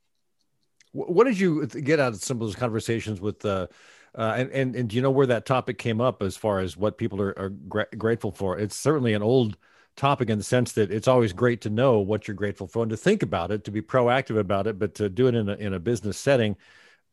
What 0.92 1.24
did 1.24 1.38
you 1.38 1.66
get 1.66 2.00
out 2.00 2.14
of 2.14 2.22
some 2.22 2.38
of 2.38 2.40
those 2.40 2.56
conversations 2.56 3.20
with? 3.20 3.44
Uh, 3.44 3.66
uh, 4.14 4.34
and, 4.36 4.50
and 4.50 4.76
and 4.76 4.88
do 4.88 4.96
you 4.96 5.02
know 5.02 5.10
where 5.10 5.26
that 5.26 5.44
topic 5.44 5.76
came 5.76 6.00
up 6.00 6.22
as 6.22 6.38
far 6.38 6.60
as 6.60 6.74
what 6.74 6.96
people 6.96 7.20
are, 7.20 7.38
are 7.38 7.50
gra- 7.50 7.86
grateful 7.98 8.32
for? 8.32 8.58
It's 8.58 8.76
certainly 8.76 9.12
an 9.12 9.22
old 9.22 9.58
topic 9.94 10.30
in 10.30 10.38
the 10.38 10.44
sense 10.44 10.72
that 10.72 10.90
it's 10.90 11.08
always 11.08 11.34
great 11.34 11.60
to 11.60 11.70
know 11.70 11.98
what 11.98 12.26
you're 12.26 12.34
grateful 12.34 12.66
for 12.66 12.82
and 12.82 12.90
to 12.90 12.96
think 12.96 13.22
about 13.22 13.50
it, 13.50 13.64
to 13.64 13.70
be 13.70 13.82
proactive 13.82 14.38
about 14.38 14.66
it, 14.66 14.78
but 14.78 14.94
to 14.94 15.10
do 15.10 15.26
it 15.26 15.34
in 15.34 15.50
a, 15.50 15.54
in 15.56 15.74
a 15.74 15.78
business 15.78 16.16
setting 16.16 16.56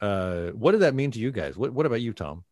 uh, 0.01 0.47
what 0.47 0.71
did 0.71 0.81
that 0.81 0.95
mean 0.95 1.11
to 1.11 1.19
you 1.19 1.31
guys? 1.31 1.57
What, 1.57 1.73
what 1.73 1.85
about 1.85 2.01
you, 2.01 2.13
Tom? 2.13 2.43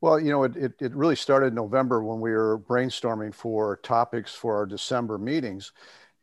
Well, 0.00 0.20
you 0.20 0.30
know, 0.30 0.44
it, 0.44 0.56
it, 0.56 0.72
it, 0.80 0.94
really 0.94 1.16
started 1.16 1.46
in 1.48 1.54
November 1.54 2.04
when 2.04 2.20
we 2.20 2.30
were 2.30 2.58
brainstorming 2.58 3.34
for 3.34 3.78
topics 3.82 4.32
for 4.32 4.54
our 4.54 4.66
December 4.66 5.18
meetings. 5.18 5.72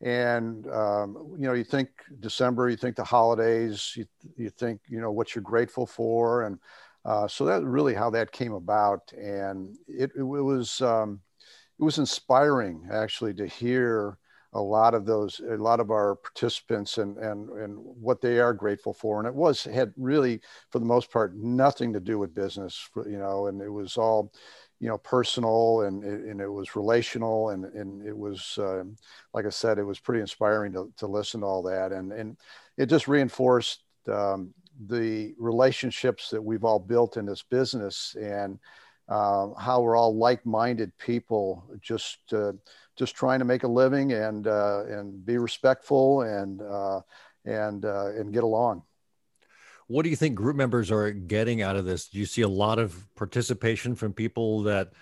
And, 0.00 0.66
um, 0.72 1.34
you 1.38 1.46
know, 1.46 1.52
you 1.52 1.64
think 1.64 1.88
December, 2.20 2.70
you 2.70 2.76
think 2.76 2.96
the 2.96 3.04
holidays, 3.04 3.92
you, 3.94 4.06
you 4.36 4.48
think, 4.48 4.80
you 4.88 5.00
know, 5.00 5.12
what 5.12 5.34
you're 5.34 5.42
grateful 5.42 5.86
for. 5.86 6.44
And 6.44 6.58
uh, 7.04 7.28
so 7.28 7.44
that's 7.44 7.64
really 7.64 7.94
how 7.94 8.08
that 8.10 8.32
came 8.32 8.52
about. 8.52 9.12
And 9.12 9.76
it, 9.86 10.10
it 10.16 10.22
was, 10.22 10.80
um, 10.80 11.20
it 11.78 11.84
was 11.84 11.98
inspiring 11.98 12.88
actually 12.90 13.34
to 13.34 13.46
hear 13.46 14.18
a 14.56 14.60
lot 14.60 14.94
of 14.94 15.04
those 15.04 15.40
a 15.50 15.56
lot 15.56 15.80
of 15.80 15.90
our 15.90 16.16
participants 16.16 16.98
and 16.98 17.18
and 17.18 17.50
and 17.50 17.78
what 17.78 18.20
they 18.20 18.38
are 18.40 18.54
grateful 18.54 18.92
for. 18.92 19.18
And 19.18 19.28
it 19.28 19.34
was 19.34 19.64
had 19.64 19.92
really 19.96 20.40
for 20.70 20.78
the 20.78 20.84
most 20.84 21.10
part 21.10 21.36
nothing 21.36 21.92
to 21.92 22.00
do 22.00 22.18
with 22.18 22.34
business 22.34 22.88
you 22.96 23.18
know 23.18 23.46
and 23.46 23.60
it 23.60 23.68
was 23.68 23.96
all 23.96 24.32
you 24.80 24.88
know 24.88 24.98
personal 24.98 25.82
and 25.82 26.04
and 26.04 26.40
it 26.40 26.48
was 26.48 26.76
relational 26.76 27.50
and 27.50 27.64
and 27.64 28.06
it 28.06 28.16
was 28.16 28.58
uh, 28.58 28.84
like 29.32 29.46
i 29.46 29.50
said 29.50 29.78
it 29.78 29.84
was 29.84 29.98
pretty 29.98 30.20
inspiring 30.20 30.72
to, 30.72 30.92
to 30.96 31.06
listen 31.06 31.40
to 31.40 31.46
all 31.46 31.62
that. 31.62 31.92
And 31.92 32.12
and 32.12 32.36
it 32.76 32.86
just 32.86 33.08
reinforced 33.08 33.82
um, 34.08 34.52
the 34.88 35.34
relationships 35.38 36.28
that 36.30 36.42
we've 36.42 36.64
all 36.64 36.78
built 36.78 37.16
in 37.16 37.26
this 37.26 37.42
business. 37.42 38.14
And 38.20 38.58
uh, 39.08 39.54
how 39.54 39.80
we're 39.80 39.96
all 39.96 40.16
like-minded 40.16 40.96
people 40.98 41.64
just 41.80 42.18
uh, 42.32 42.52
just 42.96 43.14
trying 43.14 43.38
to 43.38 43.44
make 43.44 43.62
a 43.62 43.68
living 43.68 44.12
and 44.12 44.46
uh, 44.46 44.84
and 44.88 45.24
be 45.24 45.38
respectful 45.38 46.22
and 46.22 46.62
uh, 46.62 47.00
and 47.44 47.84
uh, 47.84 48.06
and 48.06 48.32
get 48.32 48.44
along. 48.44 48.82
What 49.88 50.02
do 50.02 50.10
you 50.10 50.16
think 50.16 50.34
group 50.34 50.56
members 50.56 50.90
are 50.90 51.12
getting 51.12 51.62
out 51.62 51.76
of 51.76 51.84
this? 51.84 52.08
Do 52.08 52.18
you 52.18 52.26
see 52.26 52.42
a 52.42 52.48
lot 52.48 52.80
of 52.80 53.06
participation 53.14 53.94
from 53.94 54.12
people 54.12 54.62
that 54.62 54.92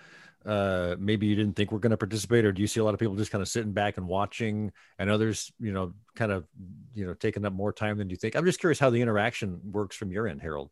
uh, 0.45 0.95
maybe 0.99 1.25
you 1.25 1.35
didn't 1.35 1.55
think 1.55 1.71
were 1.71 1.79
going 1.79 1.89
to 1.89 1.97
participate, 1.97 2.45
or 2.45 2.51
do 2.51 2.61
you 2.61 2.67
see 2.67 2.79
a 2.79 2.83
lot 2.83 2.93
of 2.93 2.99
people 2.99 3.15
just 3.15 3.31
kind 3.31 3.41
of 3.41 3.47
sitting 3.47 3.71
back 3.71 3.97
and 3.97 4.07
watching, 4.07 4.71
and 4.99 5.09
others, 5.09 5.51
you 5.59 5.71
know, 5.71 5.93
kind 6.15 6.31
of, 6.31 6.45
you 6.93 7.07
know, 7.07 7.15
taking 7.15 7.43
up 7.45 7.53
more 7.53 7.73
time 7.73 7.97
than 7.97 8.11
you 8.11 8.15
think? 8.15 8.35
I'm 8.35 8.45
just 8.45 8.59
curious 8.59 8.77
how 8.77 8.91
the 8.91 9.01
interaction 9.01 9.59
works 9.71 9.95
from 9.95 10.11
your 10.11 10.27
end, 10.27 10.41
Harold. 10.41 10.69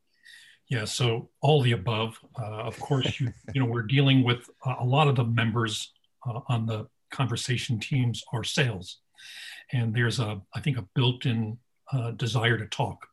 Yeah, 0.69 0.85
so 0.85 1.29
all 1.41 1.61
the 1.61 1.73
above. 1.73 2.17
Uh, 2.39 2.63
of 2.63 2.79
course, 2.79 3.19
you 3.19 3.31
you 3.53 3.61
know 3.61 3.67
we're 3.67 3.83
dealing 3.83 4.23
with 4.23 4.49
a 4.79 4.85
lot 4.85 5.07
of 5.07 5.15
the 5.15 5.25
members 5.25 5.91
uh, 6.25 6.39
on 6.47 6.65
the 6.65 6.87
conversation 7.11 7.79
teams 7.79 8.23
are 8.33 8.43
sales. 8.43 8.97
And 9.71 9.93
there's 9.93 10.19
a, 10.19 10.41
I 10.53 10.59
think, 10.59 10.77
a 10.77 10.85
built-in 10.95 11.57
uh, 11.91 12.11
desire 12.11 12.57
to 12.57 12.65
talk. 12.65 13.05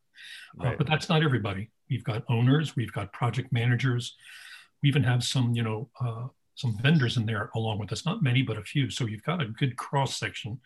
Uh, 0.61 0.65
right. 0.65 0.79
But 0.79 0.89
that's 0.89 1.09
not 1.09 1.23
everybody. 1.23 1.71
We've 1.89 2.05
got 2.05 2.25
owners, 2.29 2.75
we've 2.77 2.93
got 2.93 3.13
project 3.13 3.53
managers, 3.53 4.17
we 4.83 4.89
even 4.89 5.05
have 5.05 5.23
some, 5.23 5.55
you 5.55 5.63
know, 5.63 5.89
uh, 6.01 6.27
some 6.55 6.77
vendors 6.83 7.17
in 7.17 7.27
there 7.27 7.51
along 7.55 7.79
with 7.79 7.93
us. 7.93 8.05
Not 8.05 8.23
many, 8.23 8.43
but 8.43 8.59
a 8.59 8.63
few. 8.63 8.91
So 8.91 9.07
you've 9.07 9.23
got 9.23 9.41
a 9.41 9.47
good 9.47 9.77
cross 9.77 10.17
section. 10.17 10.61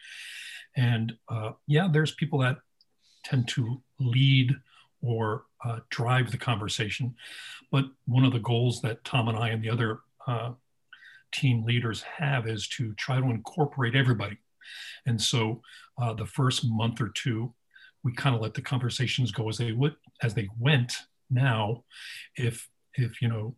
And 0.76 1.14
uh, 1.28 1.52
yeah, 1.66 1.88
there's 1.90 2.12
people 2.12 2.38
that 2.40 2.58
tend 3.24 3.48
to 3.48 3.82
lead 4.00 4.54
or 5.04 5.44
uh, 5.64 5.80
drive 5.90 6.30
the 6.30 6.38
conversation. 6.38 7.14
But 7.70 7.86
one 8.06 8.24
of 8.24 8.32
the 8.32 8.38
goals 8.38 8.80
that 8.82 9.04
Tom 9.04 9.28
and 9.28 9.38
I 9.38 9.48
and 9.50 9.62
the 9.62 9.70
other 9.70 10.00
uh, 10.26 10.52
team 11.32 11.64
leaders 11.64 12.02
have 12.02 12.46
is 12.46 12.68
to 12.68 12.94
try 12.94 13.20
to 13.20 13.30
incorporate 13.30 13.94
everybody. 13.94 14.38
And 15.06 15.20
so 15.20 15.60
uh, 16.00 16.14
the 16.14 16.26
first 16.26 16.64
month 16.64 17.00
or 17.00 17.08
two, 17.08 17.52
we 18.02 18.12
kind 18.12 18.34
of 18.34 18.42
let 18.42 18.54
the 18.54 18.62
conversations 18.62 19.32
go 19.32 19.48
as 19.48 19.58
they 19.58 19.72
would 19.72 19.96
as 20.22 20.34
they 20.34 20.48
went. 20.58 20.92
Now, 21.30 21.84
if 22.36 22.68
if 22.94 23.20
you 23.20 23.28
know 23.28 23.56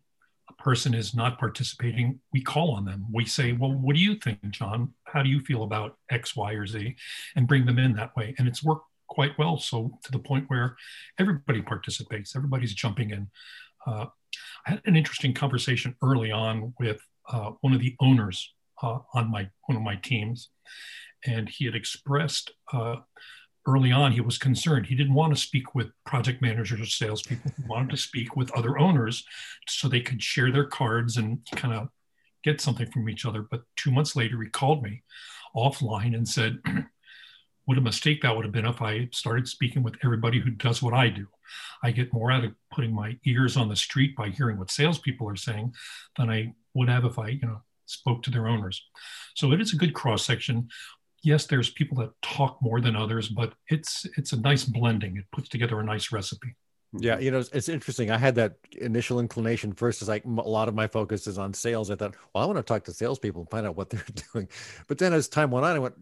a 0.49 0.53
person 0.53 0.93
is 0.93 1.13
not 1.13 1.37
participating, 1.37 2.19
we 2.31 2.41
call 2.41 2.71
on 2.71 2.85
them. 2.85 3.05
We 3.11 3.25
say, 3.25 3.51
"Well, 3.51 3.73
what 3.73 3.95
do 3.95 4.01
you 4.01 4.15
think, 4.15 4.39
John? 4.49 4.93
How 5.03 5.21
do 5.21 5.29
you 5.29 5.41
feel 5.41 5.63
about 5.63 5.97
X, 6.09 6.35
Y, 6.35 6.53
or 6.53 6.65
Z?" 6.65 6.95
and 7.35 7.47
bring 7.47 7.65
them 7.65 7.77
in 7.77 7.93
that 7.95 8.15
way. 8.15 8.35
And 8.37 8.47
it's 8.47 8.63
worked 8.63 8.85
quite 9.17 9.35
well. 9.39 9.57
So 9.57 9.97
to 10.03 10.11
the 10.11 10.19
point 10.19 10.45
where 10.47 10.75
everybody 11.17 11.63
participates, 11.63 12.35
everybody's 12.35 12.75
jumping 12.75 13.09
in. 13.09 13.27
Uh, 13.87 14.05
I 14.67 14.71
had 14.71 14.81
an 14.85 14.95
interesting 14.95 15.33
conversation 15.33 15.95
early 16.03 16.31
on 16.31 16.75
with 16.79 17.01
uh, 17.27 17.53
one 17.61 17.73
of 17.73 17.79
the 17.79 17.95
owners 17.99 18.53
uh, 18.83 18.99
on 19.15 19.31
my 19.31 19.49
one 19.65 19.75
of 19.75 19.81
my 19.81 19.95
teams, 19.95 20.49
and 21.25 21.49
he 21.49 21.65
had 21.65 21.73
expressed 21.73 22.51
uh, 22.71 22.97
early 23.65 23.91
on 23.91 24.11
he 24.11 24.21
was 24.21 24.37
concerned. 24.37 24.85
He 24.85 24.93
didn't 24.93 25.15
want 25.15 25.33
to 25.33 25.41
speak 25.41 25.73
with 25.73 25.87
project 26.05 26.39
managers 26.43 26.79
or 26.79 26.85
salespeople. 26.85 27.51
He 27.57 27.63
wanted 27.67 27.89
to 27.89 27.97
speak 27.97 28.35
with 28.35 28.55
other 28.55 28.77
owners 28.77 29.25
so 29.67 29.87
they 29.87 30.01
could 30.01 30.21
share 30.21 30.51
their 30.51 30.67
cards 30.67 31.17
and 31.17 31.39
kind 31.55 31.73
of 31.73 31.89
get 32.43 32.61
something 32.61 32.91
from 32.91 33.09
each 33.09 33.25
other. 33.25 33.41
But 33.49 33.63
two 33.77 33.89
months 33.89 34.15
later, 34.15 34.39
he 34.43 34.49
called 34.51 34.83
me 34.83 35.01
offline 35.55 36.13
and 36.13 36.27
said. 36.27 36.59
What 37.67 37.77
a 37.77 37.81
mistake 37.81 38.21
that 38.21 38.33
would 38.33 38.45
have 38.45 38.53
been 38.53 38.65
if 38.65 38.81
I 38.81 39.09
started 39.11 39.45
speaking 39.45 39.83
with 39.83 39.95
everybody 40.01 40.39
who 40.39 40.51
does 40.51 40.81
what 40.81 40.93
I 40.93 41.09
do. 41.09 41.27
I 41.83 41.91
get 41.91 42.13
more 42.13 42.31
out 42.31 42.45
of 42.45 42.53
putting 42.73 42.95
my 42.95 43.19
ears 43.25 43.57
on 43.57 43.67
the 43.67 43.75
street 43.75 44.15
by 44.15 44.29
hearing 44.29 44.57
what 44.57 44.71
salespeople 44.71 45.27
are 45.27 45.35
saying 45.35 45.73
than 46.17 46.29
I 46.29 46.53
would 46.73 46.87
have 46.87 47.03
if 47.03 47.19
I, 47.19 47.27
you 47.27 47.41
know, 47.41 47.61
spoke 47.85 48.23
to 48.23 48.31
their 48.31 48.47
owners. 48.47 48.81
So 49.35 49.51
it 49.51 49.59
is 49.59 49.73
a 49.73 49.77
good 49.77 49.93
cross 49.93 50.25
section. 50.25 50.69
Yes, 51.23 51.45
there's 51.45 51.69
people 51.69 51.97
that 51.97 52.11
talk 52.21 52.57
more 52.61 52.79
than 52.79 52.95
others, 52.95 53.27
but 53.27 53.53
it's 53.67 54.05
it's 54.15 54.31
a 54.31 54.39
nice 54.39 54.63
blending. 54.63 55.17
It 55.17 55.25
puts 55.33 55.49
together 55.49 55.77
a 55.81 55.83
nice 55.83 56.09
recipe. 56.13 56.55
Yeah, 56.93 57.19
you 57.19 57.31
know, 57.31 57.39
it's, 57.39 57.49
it's, 57.49 57.67
interesting. 57.67 58.11
I 58.11 58.17
had 58.17 58.35
that 58.35 58.55
initial 58.77 59.19
inclination 59.19 59.73
first. 59.73 60.01
Is 60.01 60.07
like 60.07 60.23
a 60.23 60.29
lot 60.29 60.69
of 60.69 60.75
my 60.75 60.87
focus 60.87 61.27
is 61.27 61.37
on 61.37 61.53
sales. 61.53 61.91
I 61.91 61.95
thought, 61.95 62.15
well, 62.33 62.43
I 62.43 62.47
want 62.47 62.57
to 62.57 62.63
talk 62.63 62.85
to 62.85 62.93
salespeople 62.93 63.41
and 63.41 63.49
find 63.49 63.67
out 63.67 63.75
what 63.75 63.89
they're 63.91 64.03
doing. 64.33 64.47
But 64.87 64.97
then 64.97 65.13
as 65.13 65.27
time 65.27 65.51
went 65.51 65.65
on, 65.65 65.75
I 65.75 65.79
went, 65.79 65.95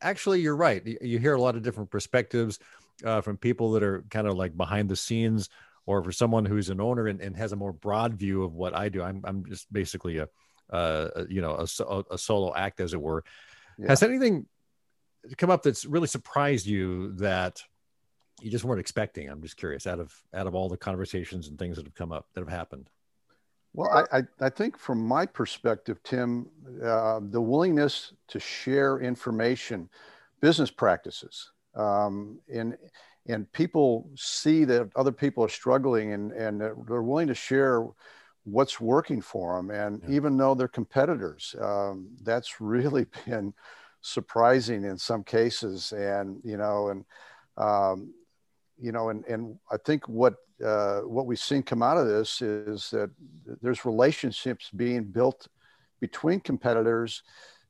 actually, 0.00 0.40
you're 0.40 0.56
right. 0.56 0.84
You, 0.86 0.98
you 1.02 1.18
hear 1.18 1.34
a 1.34 1.40
lot 1.40 1.56
of 1.56 1.62
different 1.62 1.90
perspectives 1.90 2.58
uh, 3.04 3.20
from 3.20 3.36
people 3.36 3.72
that 3.72 3.82
are 3.82 4.02
kind 4.10 4.26
of 4.26 4.34
like 4.34 4.56
behind 4.56 4.88
the 4.88 4.96
scenes, 4.96 5.50
or 5.84 6.02
for 6.02 6.12
someone 6.12 6.46
who's 6.46 6.70
an 6.70 6.80
owner 6.80 7.06
and, 7.08 7.20
and 7.20 7.36
has 7.36 7.52
a 7.52 7.56
more 7.56 7.72
broad 7.72 8.14
view 8.14 8.42
of 8.42 8.54
what 8.54 8.74
I 8.74 8.88
do. 8.88 9.02
I'm 9.02 9.20
I'm 9.24 9.44
just 9.44 9.70
basically 9.70 10.18
a, 10.18 10.28
uh, 10.70 11.24
you 11.28 11.42
know, 11.42 11.52
a, 11.52 12.04
a, 12.10 12.18
solo 12.18 12.54
act, 12.54 12.80
as 12.80 12.94
it 12.94 13.00
were. 13.00 13.24
Yeah. 13.78 13.88
Has 13.88 14.02
anything 14.02 14.46
come 15.36 15.50
up 15.50 15.62
that's 15.62 15.84
really 15.84 16.08
surprised 16.08 16.66
you 16.66 17.12
that? 17.16 17.62
You 18.40 18.50
just 18.50 18.64
weren't 18.64 18.80
expecting? 18.80 19.28
I'm 19.28 19.42
just 19.42 19.56
curious 19.56 19.86
out 19.86 20.00
of 20.00 20.14
out 20.34 20.46
of 20.46 20.54
all 20.54 20.68
the 20.68 20.76
conversations 20.76 21.48
and 21.48 21.58
things 21.58 21.76
that 21.76 21.86
have 21.86 21.94
come 21.94 22.12
up 22.12 22.26
that 22.34 22.40
have 22.40 22.48
happened. 22.48 22.88
Well, 23.72 24.06
I, 24.12 24.22
I, 24.40 24.50
think 24.50 24.76
from 24.76 25.06
my 25.06 25.26
perspective, 25.26 26.02
Tim, 26.02 26.48
uh, 26.82 27.20
the 27.22 27.40
willingness 27.40 28.12
to 28.26 28.40
share 28.40 28.98
information, 28.98 29.88
business 30.40 30.72
practices, 30.72 31.52
um, 31.76 32.40
and 32.52 32.76
and 33.28 33.50
people 33.52 34.10
see 34.16 34.64
that 34.64 34.90
other 34.96 35.12
people 35.12 35.44
are 35.44 35.48
struggling 35.48 36.12
and 36.14 36.32
and 36.32 36.60
they're 36.60 37.02
willing 37.02 37.28
to 37.28 37.34
share 37.34 37.86
what's 38.44 38.80
working 38.80 39.20
for 39.20 39.56
them, 39.56 39.70
and 39.70 40.02
yeah. 40.02 40.16
even 40.16 40.36
though 40.36 40.54
they're 40.54 40.66
competitors, 40.66 41.54
um, 41.60 42.08
that's 42.22 42.60
really 42.60 43.06
been 43.26 43.54
surprising 44.00 44.82
in 44.82 44.98
some 44.98 45.22
cases, 45.22 45.92
and 45.92 46.40
you 46.42 46.56
know, 46.56 46.88
and 46.88 47.04
um, 47.56 48.12
you 48.80 48.92
know, 48.92 49.10
and, 49.10 49.24
and 49.26 49.58
I 49.70 49.76
think 49.76 50.08
what 50.08 50.34
uh, 50.64 51.00
what 51.00 51.26
we've 51.26 51.38
seen 51.38 51.62
come 51.62 51.82
out 51.82 51.96
of 51.96 52.06
this 52.06 52.42
is 52.42 52.90
that 52.90 53.10
there's 53.62 53.84
relationships 53.84 54.70
being 54.74 55.04
built 55.04 55.48
between 56.00 56.40
competitors 56.40 57.22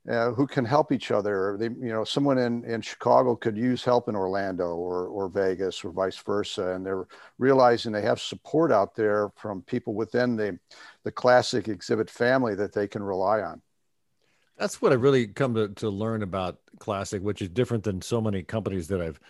uh, 0.09 0.31
who 0.33 0.47
can 0.47 0.64
help 0.64 0.93
each 0.93 1.11
other. 1.11 1.57
They, 1.59 1.67
you 1.67 1.93
know, 1.93 2.05
someone 2.05 2.38
in, 2.38 2.64
in 2.64 2.81
Chicago 2.81 3.37
could 3.37 3.57
use 3.57 3.85
help 3.85 4.09
in 4.09 4.17
Orlando 4.17 4.75
or, 4.75 5.07
or 5.07 5.29
Vegas 5.29 5.85
or 5.85 5.93
vice 5.93 6.17
versa. 6.17 6.75
And 6.75 6.85
they're 6.85 7.07
realizing 7.38 7.93
they 7.93 8.02
have 8.02 8.21
support 8.21 8.73
out 8.73 8.95
there 8.95 9.31
from 9.37 9.62
people 9.62 9.95
within 9.95 10.37
the, 10.37 10.59
the 11.05 11.12
classic 11.12 11.69
exhibit 11.69 12.09
family 12.09 12.55
that 12.55 12.73
they 12.73 12.88
can 12.88 13.02
rely 13.02 13.43
on. 13.43 13.61
That's 14.57 14.81
what 14.83 14.93
I 14.93 14.97
really 14.97 15.26
come 15.26 15.55
to, 15.55 15.69
to 15.69 15.90
learn 15.90 16.23
about 16.23 16.59
classic, 16.79 17.23
which 17.23 17.43
is 17.43 17.49
different 17.50 17.85
than 17.85 18.02
so 18.02 18.21
many 18.21 18.43
companies 18.43 18.88
that 18.88 19.00
I've 19.00 19.21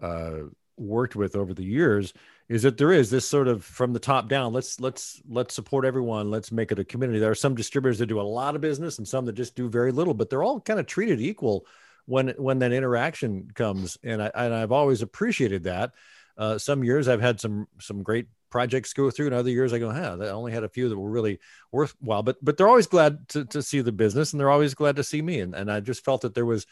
uh, 0.00 0.48
worked 0.76 1.16
with 1.16 1.36
over 1.36 1.54
the 1.54 1.64
years 1.64 2.12
is 2.48 2.62
that 2.62 2.76
there 2.76 2.92
is 2.92 3.10
this 3.10 3.26
sort 3.26 3.48
of 3.48 3.64
from 3.64 3.92
the 3.92 3.98
top 3.98 4.28
down 4.28 4.52
let's 4.52 4.80
let's 4.80 5.22
let's 5.28 5.54
support 5.54 5.84
everyone. 5.84 6.30
Let's 6.30 6.52
make 6.52 6.72
it 6.72 6.78
a 6.78 6.84
community. 6.84 7.18
There 7.18 7.30
are 7.30 7.34
some 7.34 7.54
distributors 7.54 7.98
that 7.98 8.06
do 8.06 8.20
a 8.20 8.22
lot 8.22 8.54
of 8.54 8.60
business 8.60 8.98
and 8.98 9.06
some 9.08 9.24
that 9.26 9.34
just 9.34 9.54
do 9.54 9.68
very 9.68 9.92
little 9.92 10.14
but 10.14 10.28
they're 10.28 10.42
all 10.42 10.60
kind 10.60 10.80
of 10.80 10.86
treated 10.86 11.20
equal 11.20 11.66
when 12.06 12.28
when 12.36 12.58
that 12.60 12.72
interaction 12.72 13.50
comes. 13.54 13.96
And 14.02 14.22
i 14.22 14.30
and 14.34 14.54
i've 14.54 14.72
always 14.72 15.02
appreciated 15.02 15.64
that. 15.64 15.92
Uh, 16.36 16.58
some 16.58 16.82
years 16.82 17.08
i've 17.08 17.20
had 17.20 17.40
some 17.40 17.68
some 17.80 18.02
great 18.02 18.26
projects 18.50 18.92
go 18.92 19.10
through 19.10 19.26
and 19.26 19.34
other 19.34 19.50
years 19.50 19.72
i 19.72 19.78
go 19.78 19.90
huh 19.90 20.18
i 20.20 20.28
only 20.28 20.52
had 20.52 20.62
a 20.62 20.68
few 20.68 20.88
that 20.88 20.98
were 20.98 21.10
really 21.10 21.38
worthwhile. 21.70 22.22
But 22.22 22.36
but 22.42 22.56
they're 22.56 22.68
always 22.68 22.86
glad 22.86 23.28
to, 23.30 23.44
to 23.46 23.62
see 23.62 23.80
the 23.80 23.92
business 23.92 24.32
and 24.32 24.40
they're 24.40 24.50
always 24.50 24.74
glad 24.74 24.96
to 24.96 25.04
see 25.04 25.22
me. 25.22 25.40
And, 25.40 25.54
and 25.54 25.70
i 25.70 25.80
just 25.80 26.04
felt 26.04 26.22
that 26.22 26.34
there 26.34 26.46
was 26.46 26.66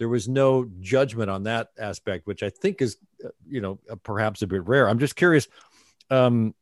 there 0.00 0.08
was 0.08 0.26
no 0.30 0.66
judgment 0.80 1.28
on 1.28 1.42
that 1.42 1.68
aspect, 1.78 2.26
which 2.26 2.42
I 2.42 2.48
think 2.48 2.80
is, 2.80 2.96
uh, 3.22 3.28
you 3.46 3.60
know, 3.60 3.78
uh, 3.88 3.96
perhaps 3.96 4.40
a 4.40 4.46
bit 4.46 4.66
rare. 4.66 4.88
I'm 4.88 4.98
just 4.98 5.14
curious, 5.14 5.46
um, 6.08 6.54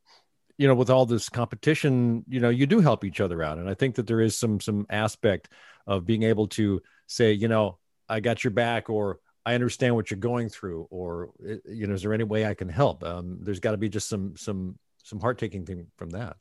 you 0.57 0.66
know, 0.66 0.75
with 0.75 0.90
all 0.90 1.07
this 1.07 1.28
competition, 1.28 2.25
you 2.28 2.40
know, 2.40 2.49
you 2.49 2.66
do 2.66 2.80
help 2.80 3.04
each 3.04 3.21
other 3.21 3.40
out, 3.40 3.59
and 3.59 3.71
I 3.71 3.75
think 3.75 3.95
that 3.95 4.09
there 4.09 4.21
is 4.21 4.37
some 4.37 4.61
some 4.61 4.87
aspect 4.90 5.50
of 5.87 6.04
being 6.04 6.25
able 6.25 6.49
to 6.49 6.83
say, 7.07 7.33
you 7.33 7.47
know, 7.47 7.78
I 8.09 8.18
got 8.18 8.42
your 8.42 8.50
back, 8.50 8.90
or 8.90 9.21
I 9.47 9.54
understand 9.54 9.95
what 9.95 10.11
you're 10.11 10.18
going 10.18 10.49
through, 10.49 10.88
or 10.90 11.30
uh, 11.49 11.54
you 11.64 11.87
know, 11.87 11.95
is 11.95 12.02
there 12.02 12.12
any 12.12 12.25
way 12.25 12.45
I 12.45 12.54
can 12.54 12.68
help? 12.68 13.04
Um, 13.04 13.38
there's 13.40 13.61
got 13.61 13.71
to 13.71 13.76
be 13.76 13.88
just 13.88 14.09
some 14.09 14.37
some 14.37 14.80
some 15.04 15.21
heart 15.21 15.38
taking 15.38 15.64
thing 15.64 15.87
from 15.97 16.11
that. 16.11 16.38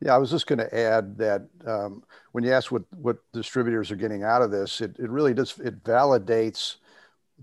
Yeah, 0.00 0.14
I 0.14 0.18
was 0.18 0.30
just 0.30 0.46
going 0.46 0.58
to 0.58 0.78
add 0.78 1.16
that 1.18 1.48
um, 1.66 2.02
when 2.32 2.44
you 2.44 2.52
ask 2.52 2.70
what 2.70 2.84
what 2.96 3.18
distributors 3.32 3.90
are 3.90 3.96
getting 3.96 4.22
out 4.22 4.42
of 4.42 4.50
this, 4.50 4.80
it, 4.80 4.96
it 4.98 5.08
really 5.08 5.32
does 5.32 5.58
it 5.58 5.82
validates 5.82 6.76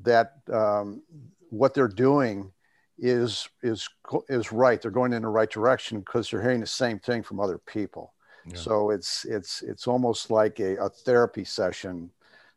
that 0.03 0.33
um, 0.51 1.01
what 1.49 1.73
they're 1.73 1.87
doing 1.87 2.51
is 2.99 3.49
is 3.63 3.87
is 4.29 4.51
right. 4.51 4.81
They're 4.81 4.91
going 4.91 5.13
in 5.13 5.23
the 5.23 5.27
right 5.29 5.49
direction 5.49 5.99
because 5.99 6.29
they're 6.29 6.41
hearing 6.41 6.61
the 6.61 6.67
same 6.67 6.99
thing 6.99 7.23
from 7.23 7.39
other 7.39 7.57
people. 7.57 8.13
Yeah. 8.45 8.57
So 8.57 8.89
it's 8.91 9.25
it's 9.25 9.61
it's 9.63 9.87
almost 9.87 10.29
like 10.29 10.59
a, 10.59 10.75
a 10.77 10.89
therapy 10.89 11.45
session, 11.45 12.11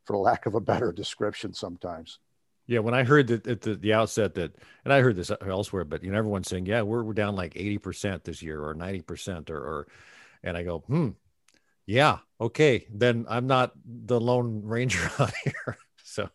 for 0.05 0.17
lack 0.17 0.47
of 0.47 0.55
a 0.55 0.61
better 0.61 0.93
description. 0.97 1.55
Sometimes. 1.55 2.19
Yeah, 2.67 2.81
when 2.81 2.95
I 2.95 3.05
heard 3.05 3.29
that 3.29 3.47
at 3.47 3.61
the, 3.61 3.77
the 3.77 3.93
outset 3.93 4.35
that, 4.35 4.57
and 4.85 4.93
I 4.93 5.01
heard 5.01 5.17
this 5.17 5.31
elsewhere, 5.47 5.85
but 5.85 6.03
you 6.03 6.11
know, 6.11 6.19
everyone's 6.19 6.49
saying, 6.49 6.67
yeah, 6.67 6.83
we're, 6.83 7.03
we're 7.03 7.13
down 7.13 7.37
like 7.37 7.55
80% 7.55 8.25
this 8.25 8.43
year 8.43 8.61
or 8.61 8.75
90% 8.75 9.51
or, 9.51 9.57
or, 9.57 9.87
and 10.43 10.57
I 10.57 10.65
go, 10.65 10.81
hmm, 10.81 11.11
yeah, 11.87 12.19
okay, 12.41 12.87
then 12.93 13.25
I'm 13.29 13.47
not 13.47 13.73
the 13.85 14.21
lone 14.21 14.63
ranger 14.65 15.11
out 15.19 15.33
here. 15.45 15.79
so, 16.03 16.29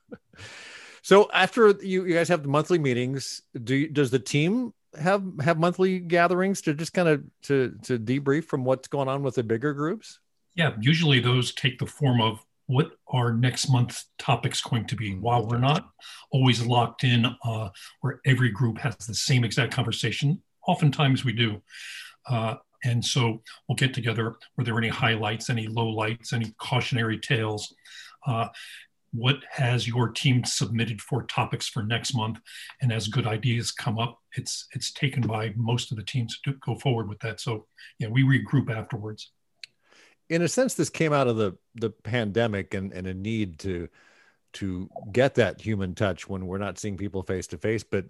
so 1.02 1.30
after 1.34 1.70
you, 1.82 2.06
you 2.06 2.14
guys 2.14 2.30
have 2.30 2.44
the 2.44 2.50
monthly 2.50 2.80
meetings, 2.80 3.42
do 3.62 3.76
you, 3.76 3.90
does 3.90 4.10
the 4.10 4.20
team 4.20 4.74
have, 4.98 5.24
have 5.42 5.60
monthly 5.60 6.00
gatherings 6.00 6.62
to 6.62 6.74
just 6.74 6.94
kind 6.94 7.10
of 7.10 7.24
to, 7.44 7.78
to 7.84 8.00
debrief 8.00 8.46
from 8.46 8.64
what's 8.64 8.88
going 8.88 9.10
on 9.10 9.22
with 9.22 9.36
the 9.36 9.44
bigger 9.44 9.74
groups? 9.74 10.20
Yeah, 10.56 10.76
usually 10.80 11.20
those 11.20 11.54
take 11.54 11.80
the 11.80 11.86
form 11.86 12.22
of 12.22 12.46
what 12.72 12.92
our 13.10 13.34
next 13.34 13.70
month's 13.70 14.06
topics 14.18 14.62
going 14.62 14.86
to 14.88 14.96
be. 14.96 15.14
While 15.16 15.46
we're 15.46 15.58
not 15.58 15.90
always 16.32 16.66
locked 16.66 17.04
in 17.04 17.26
uh, 17.44 17.70
where 18.00 18.22
every 18.26 18.50
group 18.50 18.78
has 18.78 18.96
the 18.96 19.14
same 19.14 19.44
exact 19.44 19.74
conversation, 19.74 20.42
oftentimes 20.66 21.26
we 21.26 21.34
do. 21.34 21.62
Uh, 22.30 22.56
and 22.86 23.04
so 23.04 23.42
we'll 23.68 23.76
get 23.76 23.94
together. 23.94 24.36
Were 24.56 24.64
there 24.64 24.78
any 24.78 24.88
highlights, 24.88 25.50
any 25.50 25.68
lowlights, 25.68 26.32
any 26.32 26.54
cautionary 26.60 27.20
tales? 27.20 27.76
Uh, 28.26 28.48
what 29.12 29.40
has 29.52 29.86
your 29.86 30.08
team 30.08 30.46
submitted 30.46 31.02
for 31.02 31.24
topics 31.24 31.68
for 31.68 31.84
next 31.84 32.16
month? 32.16 32.40
And 32.82 32.94
as 32.94 33.10
good 33.10 33.28
ideas 33.28 33.74
come 33.74 34.00
up, 34.00 34.18
it's 34.38 34.68
it's 34.74 34.94
taken 34.94 35.24
by 35.24 35.52
most 35.58 35.92
of 35.92 35.98
the 35.98 36.06
teams 36.06 36.40
to 36.46 36.54
go 36.66 36.76
forward 36.76 37.10
with 37.10 37.20
that. 37.20 37.42
So 37.42 37.68
yeah, 38.00 38.08
we 38.08 38.24
regroup 38.24 38.74
afterwards 38.74 39.32
in 40.32 40.42
a 40.42 40.48
sense, 40.48 40.76
this 40.76 40.90
came 40.90 41.12
out 41.12 41.28
of 41.28 41.36
the 41.36 41.58
the 41.76 41.90
pandemic 41.90 42.74
and, 42.74 42.94
and 42.94 43.06
a 43.06 43.14
need 43.14 43.60
to 43.60 43.90
to 44.54 44.90
get 45.12 45.36
that 45.36 45.62
human 45.62 45.94
touch 45.94 46.28
when 46.28 46.48
we're 46.48 46.58
not 46.58 46.80
seeing 46.80 46.98
people 46.98 47.22
face 47.22 47.48
to 47.48 47.58
face. 47.58 47.84
But 47.84 48.06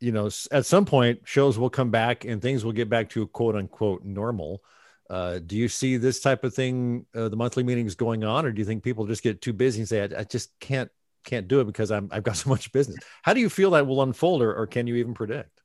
you 0.00 0.10
know, 0.10 0.30
at 0.50 0.66
some 0.66 0.86
point, 0.86 1.20
shows 1.24 1.58
will 1.58 1.70
come 1.70 1.90
back 1.90 2.24
and 2.24 2.40
things 2.40 2.64
will 2.64 2.72
get 2.72 2.88
back 2.88 3.10
to 3.10 3.26
quote 3.28 3.56
unquote 3.56 4.04
normal. 4.04 4.62
Uh, 5.10 5.38
do 5.38 5.54
you 5.54 5.68
see 5.68 5.98
this 5.98 6.20
type 6.20 6.44
of 6.44 6.54
thing, 6.54 7.04
uh, 7.14 7.28
the 7.28 7.36
monthly 7.36 7.62
meetings 7.62 7.94
going 7.94 8.24
on, 8.24 8.46
or 8.46 8.50
do 8.50 8.58
you 8.58 8.64
think 8.64 8.82
people 8.82 9.06
just 9.06 9.22
get 9.22 9.42
too 9.42 9.52
busy 9.52 9.80
and 9.80 9.88
say, 9.88 10.00
I, 10.00 10.20
I 10.20 10.24
just 10.24 10.58
can't 10.60 10.90
can't 11.24 11.46
do 11.46 11.60
it 11.60 11.66
because 11.66 11.90
I'm 11.90 12.08
I've 12.10 12.22
got 12.22 12.36
so 12.42 12.48
much 12.48 12.72
business? 12.72 12.96
How 13.22 13.34
do 13.34 13.40
you 13.40 13.50
feel 13.50 13.72
that 13.72 13.86
will 13.86 14.02
unfold, 14.02 14.40
or, 14.40 14.54
or 14.54 14.66
can 14.66 14.86
you 14.86 14.96
even 14.96 15.12
predict? 15.12 15.60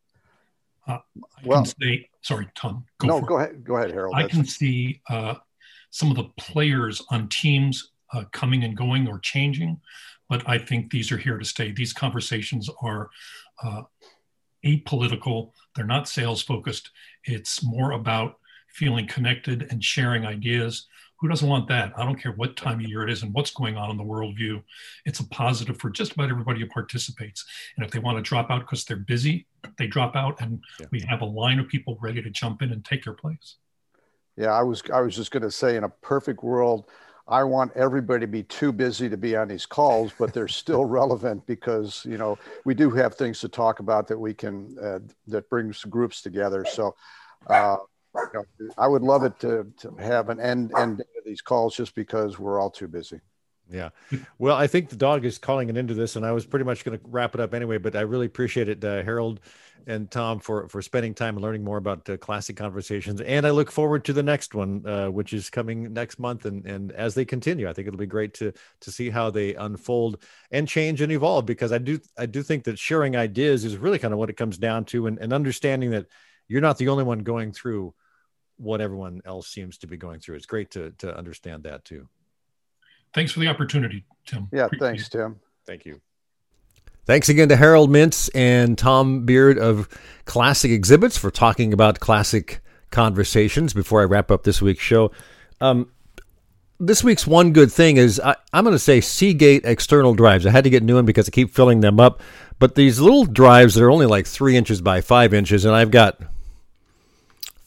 Uh, 0.86 0.98
I 1.16 1.46
well, 1.46 1.64
can 1.64 1.74
say, 1.82 2.10
sorry, 2.22 2.50
Tom. 2.54 2.86
Go 2.98 3.08
no, 3.08 3.22
go 3.22 3.38
ahead. 3.38 3.64
Go 3.64 3.78
ahead, 3.78 3.92
Harold. 3.92 4.16
I 4.16 4.28
can 4.28 4.44
see 4.44 5.02
uh, 5.10 5.36
some 5.90 6.10
of 6.12 6.18
the 6.18 6.30
players 6.38 7.02
on 7.10 7.30
teams 7.30 7.92
uh, 8.14 8.24
coming 8.32 8.64
and 8.64 8.76
going 8.76 9.08
or 9.08 9.20
changing, 9.20 9.80
but 10.28 10.48
I 10.48 10.58
think 10.58 10.92
these 10.92 11.12
are 11.12 11.18
here 11.18 11.38
to 11.38 11.46
stay. 11.46 11.72
These 11.72 11.94
conversations 11.94 12.70
are 12.82 13.10
uh, 13.64 13.84
apolitical, 14.66 15.52
they're 15.76 15.86
not 15.86 16.10
sales 16.10 16.42
focused. 16.42 16.92
It's 17.24 17.64
more 17.64 17.92
about 17.94 18.40
feeling 18.70 19.08
connected 19.08 19.68
and 19.72 19.84
sharing 19.84 20.26
ideas. 20.26 20.88
Who 21.20 21.28
doesn't 21.28 21.50
want 21.50 21.68
that? 21.68 21.92
I 21.98 22.06
don't 22.06 22.22
care 22.22 22.32
what 22.32 22.56
time 22.56 22.80
of 22.80 22.86
year 22.86 23.04
it 23.04 23.12
is 23.12 23.24
and 23.24 23.34
what's 23.34 23.52
going 23.52 23.76
on 23.76 23.90
in 23.90 23.98
the 23.98 24.04
worldview. 24.04 24.64
It's 25.06 25.20
a 25.20 25.28
positive 25.28 25.78
for 25.78 25.90
just 25.90 26.14
about 26.14 26.30
everybody 26.30 26.62
who 26.62 26.68
participates. 26.68 27.44
And 27.76 27.86
if 27.86 27.92
they 27.92 28.00
want 28.00 28.18
to 28.18 28.22
drop 28.22 28.50
out 28.50 28.62
because 28.62 28.86
they're 28.86 28.98
busy, 28.98 29.46
they 29.78 29.88
drop 29.88 30.16
out, 30.16 30.40
and 30.40 30.64
yeah. 30.80 30.86
we 30.92 31.02
have 31.02 31.22
a 31.22 31.26
line 31.26 31.60
of 31.60 31.68
people 31.68 31.98
ready 32.02 32.22
to 32.22 32.30
jump 32.30 32.62
in 32.62 32.72
and 32.72 32.86
take 32.86 33.04
their 33.04 33.14
place. 33.14 33.56
Yeah, 34.40 34.54
I 34.54 34.64
was 34.64 34.82
I 34.94 35.02
was 35.02 35.18
just 35.18 35.32
going 35.32 35.44
to 35.44 35.52
say 35.52 35.76
in 35.76 35.84
a 35.84 35.90
perfect 35.90 36.44
world, 36.44 36.86
I 37.28 37.44
want 37.44 37.74
everybody 37.76 38.22
to 38.22 38.32
be 38.32 38.44
too 38.44 38.72
busy 38.72 39.10
to 39.10 39.18
be 39.18 39.36
on 39.36 39.50
these 39.50 39.66
calls, 39.66 40.14
but 40.18 40.34
they're 40.34 40.48
still 40.48 40.86
relevant 41.00 41.46
because 41.46 42.06
you 42.06 42.18
know 42.18 42.40
we 42.64 42.74
do 42.74 42.90
have 42.90 43.16
things 43.16 43.42
to 43.42 43.50
talk 43.50 43.82
about 43.82 44.08
that 44.08 44.18
we 44.18 44.34
can 44.34 44.78
uh, 44.82 45.00
that 45.28 45.50
brings 45.50 45.84
groups 45.84 46.22
together. 46.22 46.66
So. 46.66 46.96
Uh, 47.48 47.78
you 48.16 48.30
know, 48.34 48.70
I 48.78 48.88
would 48.88 49.04
love 49.04 49.24
it 49.24 49.40
to, 49.42 49.72
to 49.78 49.96
have 50.00 50.30
an 50.30 50.40
end 50.40 50.74
end 50.76 51.00
of 51.00 51.06
these 51.26 51.42
calls 51.42 51.76
just 51.76 51.94
because 51.94 52.40
we're 52.40 52.60
all 52.60 52.72
too 52.72 52.88
busy. 52.88 53.22
Yeah. 53.72 53.90
Well, 54.40 54.56
I 54.56 54.68
think 54.68 54.90
the 54.90 54.96
dog 54.96 55.26
is 55.26 55.38
calling 55.38 55.70
it 55.70 55.78
into 55.78 55.94
this, 55.94 56.16
and 56.16 56.26
I 56.26 56.32
was 56.32 56.46
pretty 56.46 56.66
much 56.66 56.84
going 56.84 56.98
to 56.98 57.06
wrap 57.08 57.36
it 57.36 57.42
up 57.42 57.54
anyway. 57.54 57.78
But 57.78 57.96
I 57.96 58.02
really 58.02 58.26
appreciate 58.26 58.68
it, 58.68 58.84
uh, 58.84 59.04
Harold 59.04 59.42
and 59.86 60.10
Tom, 60.10 60.40
for 60.40 60.68
for 60.70 60.82
spending 60.82 61.14
time 61.14 61.36
and 61.36 61.44
learning 61.44 61.64
more 61.64 61.78
about 61.78 62.10
uh, 62.10 62.18
classic 62.18 62.58
conversations. 62.58 63.22
And 63.22 63.46
I 63.46 63.52
look 63.52 63.72
forward 63.72 64.06
to 64.06 64.14
the 64.14 64.24
next 64.24 64.56
one, 64.56 64.86
uh, 64.88 65.12
which 65.12 65.34
is 65.34 65.52
coming 65.52 65.94
next 65.94 66.18
month. 66.18 66.46
And 66.46 66.66
and 66.66 66.92
as 66.94 67.14
they 67.14 67.26
continue, 67.26 67.70
I 67.70 67.74
think 67.74 67.88
it'll 67.88 68.00
be 68.00 68.08
great 68.08 68.34
to 68.36 68.54
to 68.82 68.92
see 68.92 69.12
how 69.12 69.30
they 69.30 69.54
unfold 69.54 70.24
and 70.50 70.68
change 70.68 71.02
and 71.02 71.12
evolve. 71.12 71.46
Because 71.46 71.72
I 71.72 71.78
do 71.78 72.00
I 72.18 72.26
do 72.26 72.42
think 72.42 72.64
that 72.64 72.80
sharing 72.80 73.16
ideas 73.16 73.66
is 73.66 73.78
really 73.78 74.00
kind 74.00 74.14
of 74.14 74.20
what 74.20 74.32
it 74.32 74.38
comes 74.38 74.58
down 74.58 74.86
to, 74.86 75.06
and, 75.06 75.20
and 75.20 75.32
understanding 75.32 75.92
that 75.92 76.08
you're 76.48 76.62
not 76.62 76.80
the 76.80 76.88
only 76.88 77.04
one 77.04 77.20
going 77.20 77.52
through 77.52 77.94
what 78.58 78.82
everyone 78.82 79.22
else 79.26 79.48
seems 79.48 79.78
to 79.80 79.88
be 79.88 79.96
going 79.96 80.20
through. 80.20 80.38
It's 80.38 80.48
great 80.48 80.72
to 80.72 80.92
to 80.98 81.16
understand 81.16 81.64
that 81.64 81.86
too. 81.86 82.10
Thanks 83.14 83.32
for 83.32 83.40
the 83.40 83.48
opportunity, 83.48 84.06
Tim. 84.26 84.48
Yeah, 84.52 84.66
Appreciate 84.66 84.88
thanks, 84.88 85.08
it. 85.08 85.12
Tim. 85.12 85.40
Thank 85.66 85.86
you. 85.86 86.02
Thanks 87.06 87.28
again 87.28 87.50
to 87.50 87.56
Harold 87.56 87.90
Mintz 87.90 88.30
and 88.36 88.78
Tom 88.78 89.26
Beard 89.26 89.58
of 89.58 89.90
Classic 90.26 90.70
Exhibits 90.70 91.18
for 91.18 91.32
talking 91.32 91.74
about 91.74 92.00
classic 92.00 92.62
conversations 92.92 93.74
before 93.74 94.02
I 94.02 94.06
wrap 94.06 94.30
up 94.30 94.44
this 94.44 94.62
week's 94.62 94.84
show. 94.84 95.12
Um, 95.60 95.92
this 96.80 97.04
week's 97.04 97.28
one 97.28 97.52
good 97.52 97.72
thing 97.72 97.98
is 97.98 98.20
I, 98.20 98.36
am 98.54 98.64
going 98.64 98.74
to 98.76 98.80
say 98.80 99.02
Seagate 99.02 99.66
external 99.66 100.14
drives. 100.14 100.46
I 100.46 100.52
had 100.52 100.64
to 100.64 100.70
get 100.70 100.84
new 100.84 100.96
one 100.96 101.06
because 101.06 101.28
I 101.28 101.32
keep 101.32 101.52
filling 101.52 101.82
them 101.82 102.00
up. 102.00 102.22
But 102.60 102.76
these 102.76 103.00
little 103.00 103.26
drives 103.26 103.76
that 103.76 103.84
are 103.84 103.92
only 103.92 104.06
like 104.06 104.28
three 104.28 104.56
inches 104.56 104.82
by 104.82 105.02
five 105.02 105.34
inches, 105.34 105.66
and 105.66 105.76
I've 105.76 105.92
got 105.92 106.22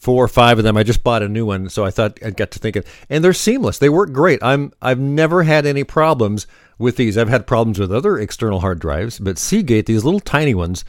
four 0.03 0.25
or 0.25 0.27
five 0.27 0.57
of 0.57 0.65
them. 0.65 0.75
I 0.75 0.83
just 0.83 1.03
bought 1.03 1.23
a 1.23 1.29
new 1.29 1.45
one, 1.45 1.69
so 1.69 1.85
I 1.85 1.89
thought 1.89 2.19
I'd 2.23 2.35
got 2.35 2.51
to 2.51 2.59
thinking, 2.59 2.83
and 3.09 3.23
they're 3.23 3.33
seamless. 3.33 3.79
They 3.79 3.89
work 3.89 4.11
great. 4.11 4.43
I'm 4.43 4.73
I've 4.81 4.99
never 4.99 5.43
had 5.43 5.65
any 5.65 5.85
problems 5.85 6.45
with 6.77 6.97
these. 6.97 7.17
I've 7.17 7.29
had 7.29 7.47
problems 7.47 7.79
with 7.79 7.91
other 7.91 8.17
external 8.17 8.59
hard 8.59 8.79
drives, 8.79 9.17
but 9.17 9.37
Seagate, 9.37 9.85
these 9.85 10.03
little 10.03 10.19
tiny 10.19 10.53
ones, 10.53 10.83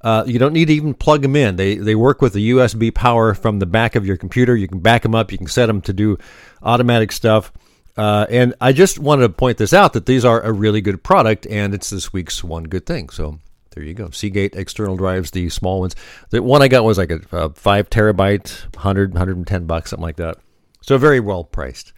uh, 0.00 0.24
you 0.26 0.40
don't 0.40 0.52
need 0.52 0.66
to 0.66 0.74
even 0.74 0.94
plug 0.94 1.22
them 1.22 1.36
in. 1.36 1.54
They 1.54 1.76
they 1.76 1.94
work 1.94 2.20
with 2.20 2.32
the 2.32 2.50
USB 2.50 2.92
power 2.92 3.34
from 3.34 3.60
the 3.60 3.66
back 3.66 3.94
of 3.94 4.04
your 4.04 4.16
computer. 4.16 4.56
You 4.56 4.66
can 4.66 4.80
back 4.80 5.02
them 5.02 5.14
up. 5.14 5.30
You 5.30 5.38
can 5.38 5.46
set 5.46 5.66
them 5.66 5.80
to 5.82 5.92
do 5.92 6.18
automatic 6.62 7.12
stuff. 7.12 7.52
Uh, 7.96 8.26
and 8.28 8.52
I 8.60 8.72
just 8.72 8.98
wanted 8.98 9.22
to 9.22 9.28
point 9.30 9.56
this 9.56 9.72
out 9.72 9.94
that 9.94 10.04
these 10.04 10.24
are 10.24 10.42
a 10.42 10.52
really 10.52 10.80
good 10.82 11.02
product, 11.02 11.46
and 11.46 11.72
it's 11.72 11.88
this 11.88 12.12
week's 12.12 12.44
one 12.44 12.64
good 12.64 12.84
thing. 12.84 13.08
So 13.08 13.38
there 13.76 13.84
you 13.84 13.92
go. 13.92 14.08
Seagate 14.08 14.56
external 14.56 14.96
drives, 14.96 15.30
the 15.30 15.50
small 15.50 15.80
ones. 15.80 15.94
The 16.30 16.42
one 16.42 16.62
I 16.62 16.68
got 16.68 16.82
was 16.82 16.96
like 16.96 17.10
a, 17.10 17.20
a 17.30 17.50
five 17.50 17.90
terabyte, 17.90 18.74
100, 18.74 19.12
110 19.12 19.66
bucks, 19.66 19.90
something 19.90 20.02
like 20.02 20.16
that. 20.16 20.38
So 20.80 20.96
very 20.96 21.20
well 21.20 21.44
priced. 21.44 21.92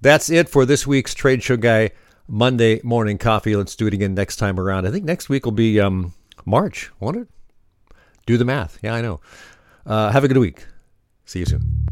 That's 0.00 0.30
it 0.30 0.48
for 0.48 0.64
this 0.64 0.86
week's 0.86 1.14
Trade 1.14 1.42
Show 1.42 1.56
Guy 1.56 1.90
Monday 2.28 2.80
morning 2.84 3.18
coffee. 3.18 3.56
Let's 3.56 3.74
do 3.74 3.88
it 3.88 3.94
again 3.94 4.14
next 4.14 4.36
time 4.36 4.60
around. 4.60 4.86
I 4.86 4.92
think 4.92 5.04
next 5.04 5.28
week 5.28 5.44
will 5.44 5.50
be 5.50 5.80
um, 5.80 6.14
March, 6.46 6.92
won't 7.00 7.16
it? 7.16 7.28
Do 8.24 8.36
the 8.36 8.44
math. 8.44 8.78
Yeah, 8.80 8.94
I 8.94 9.02
know. 9.02 9.20
Uh, 9.84 10.12
have 10.12 10.22
a 10.22 10.28
good 10.28 10.38
week. 10.38 10.66
See 11.24 11.40
you 11.40 11.46
soon. 11.46 11.88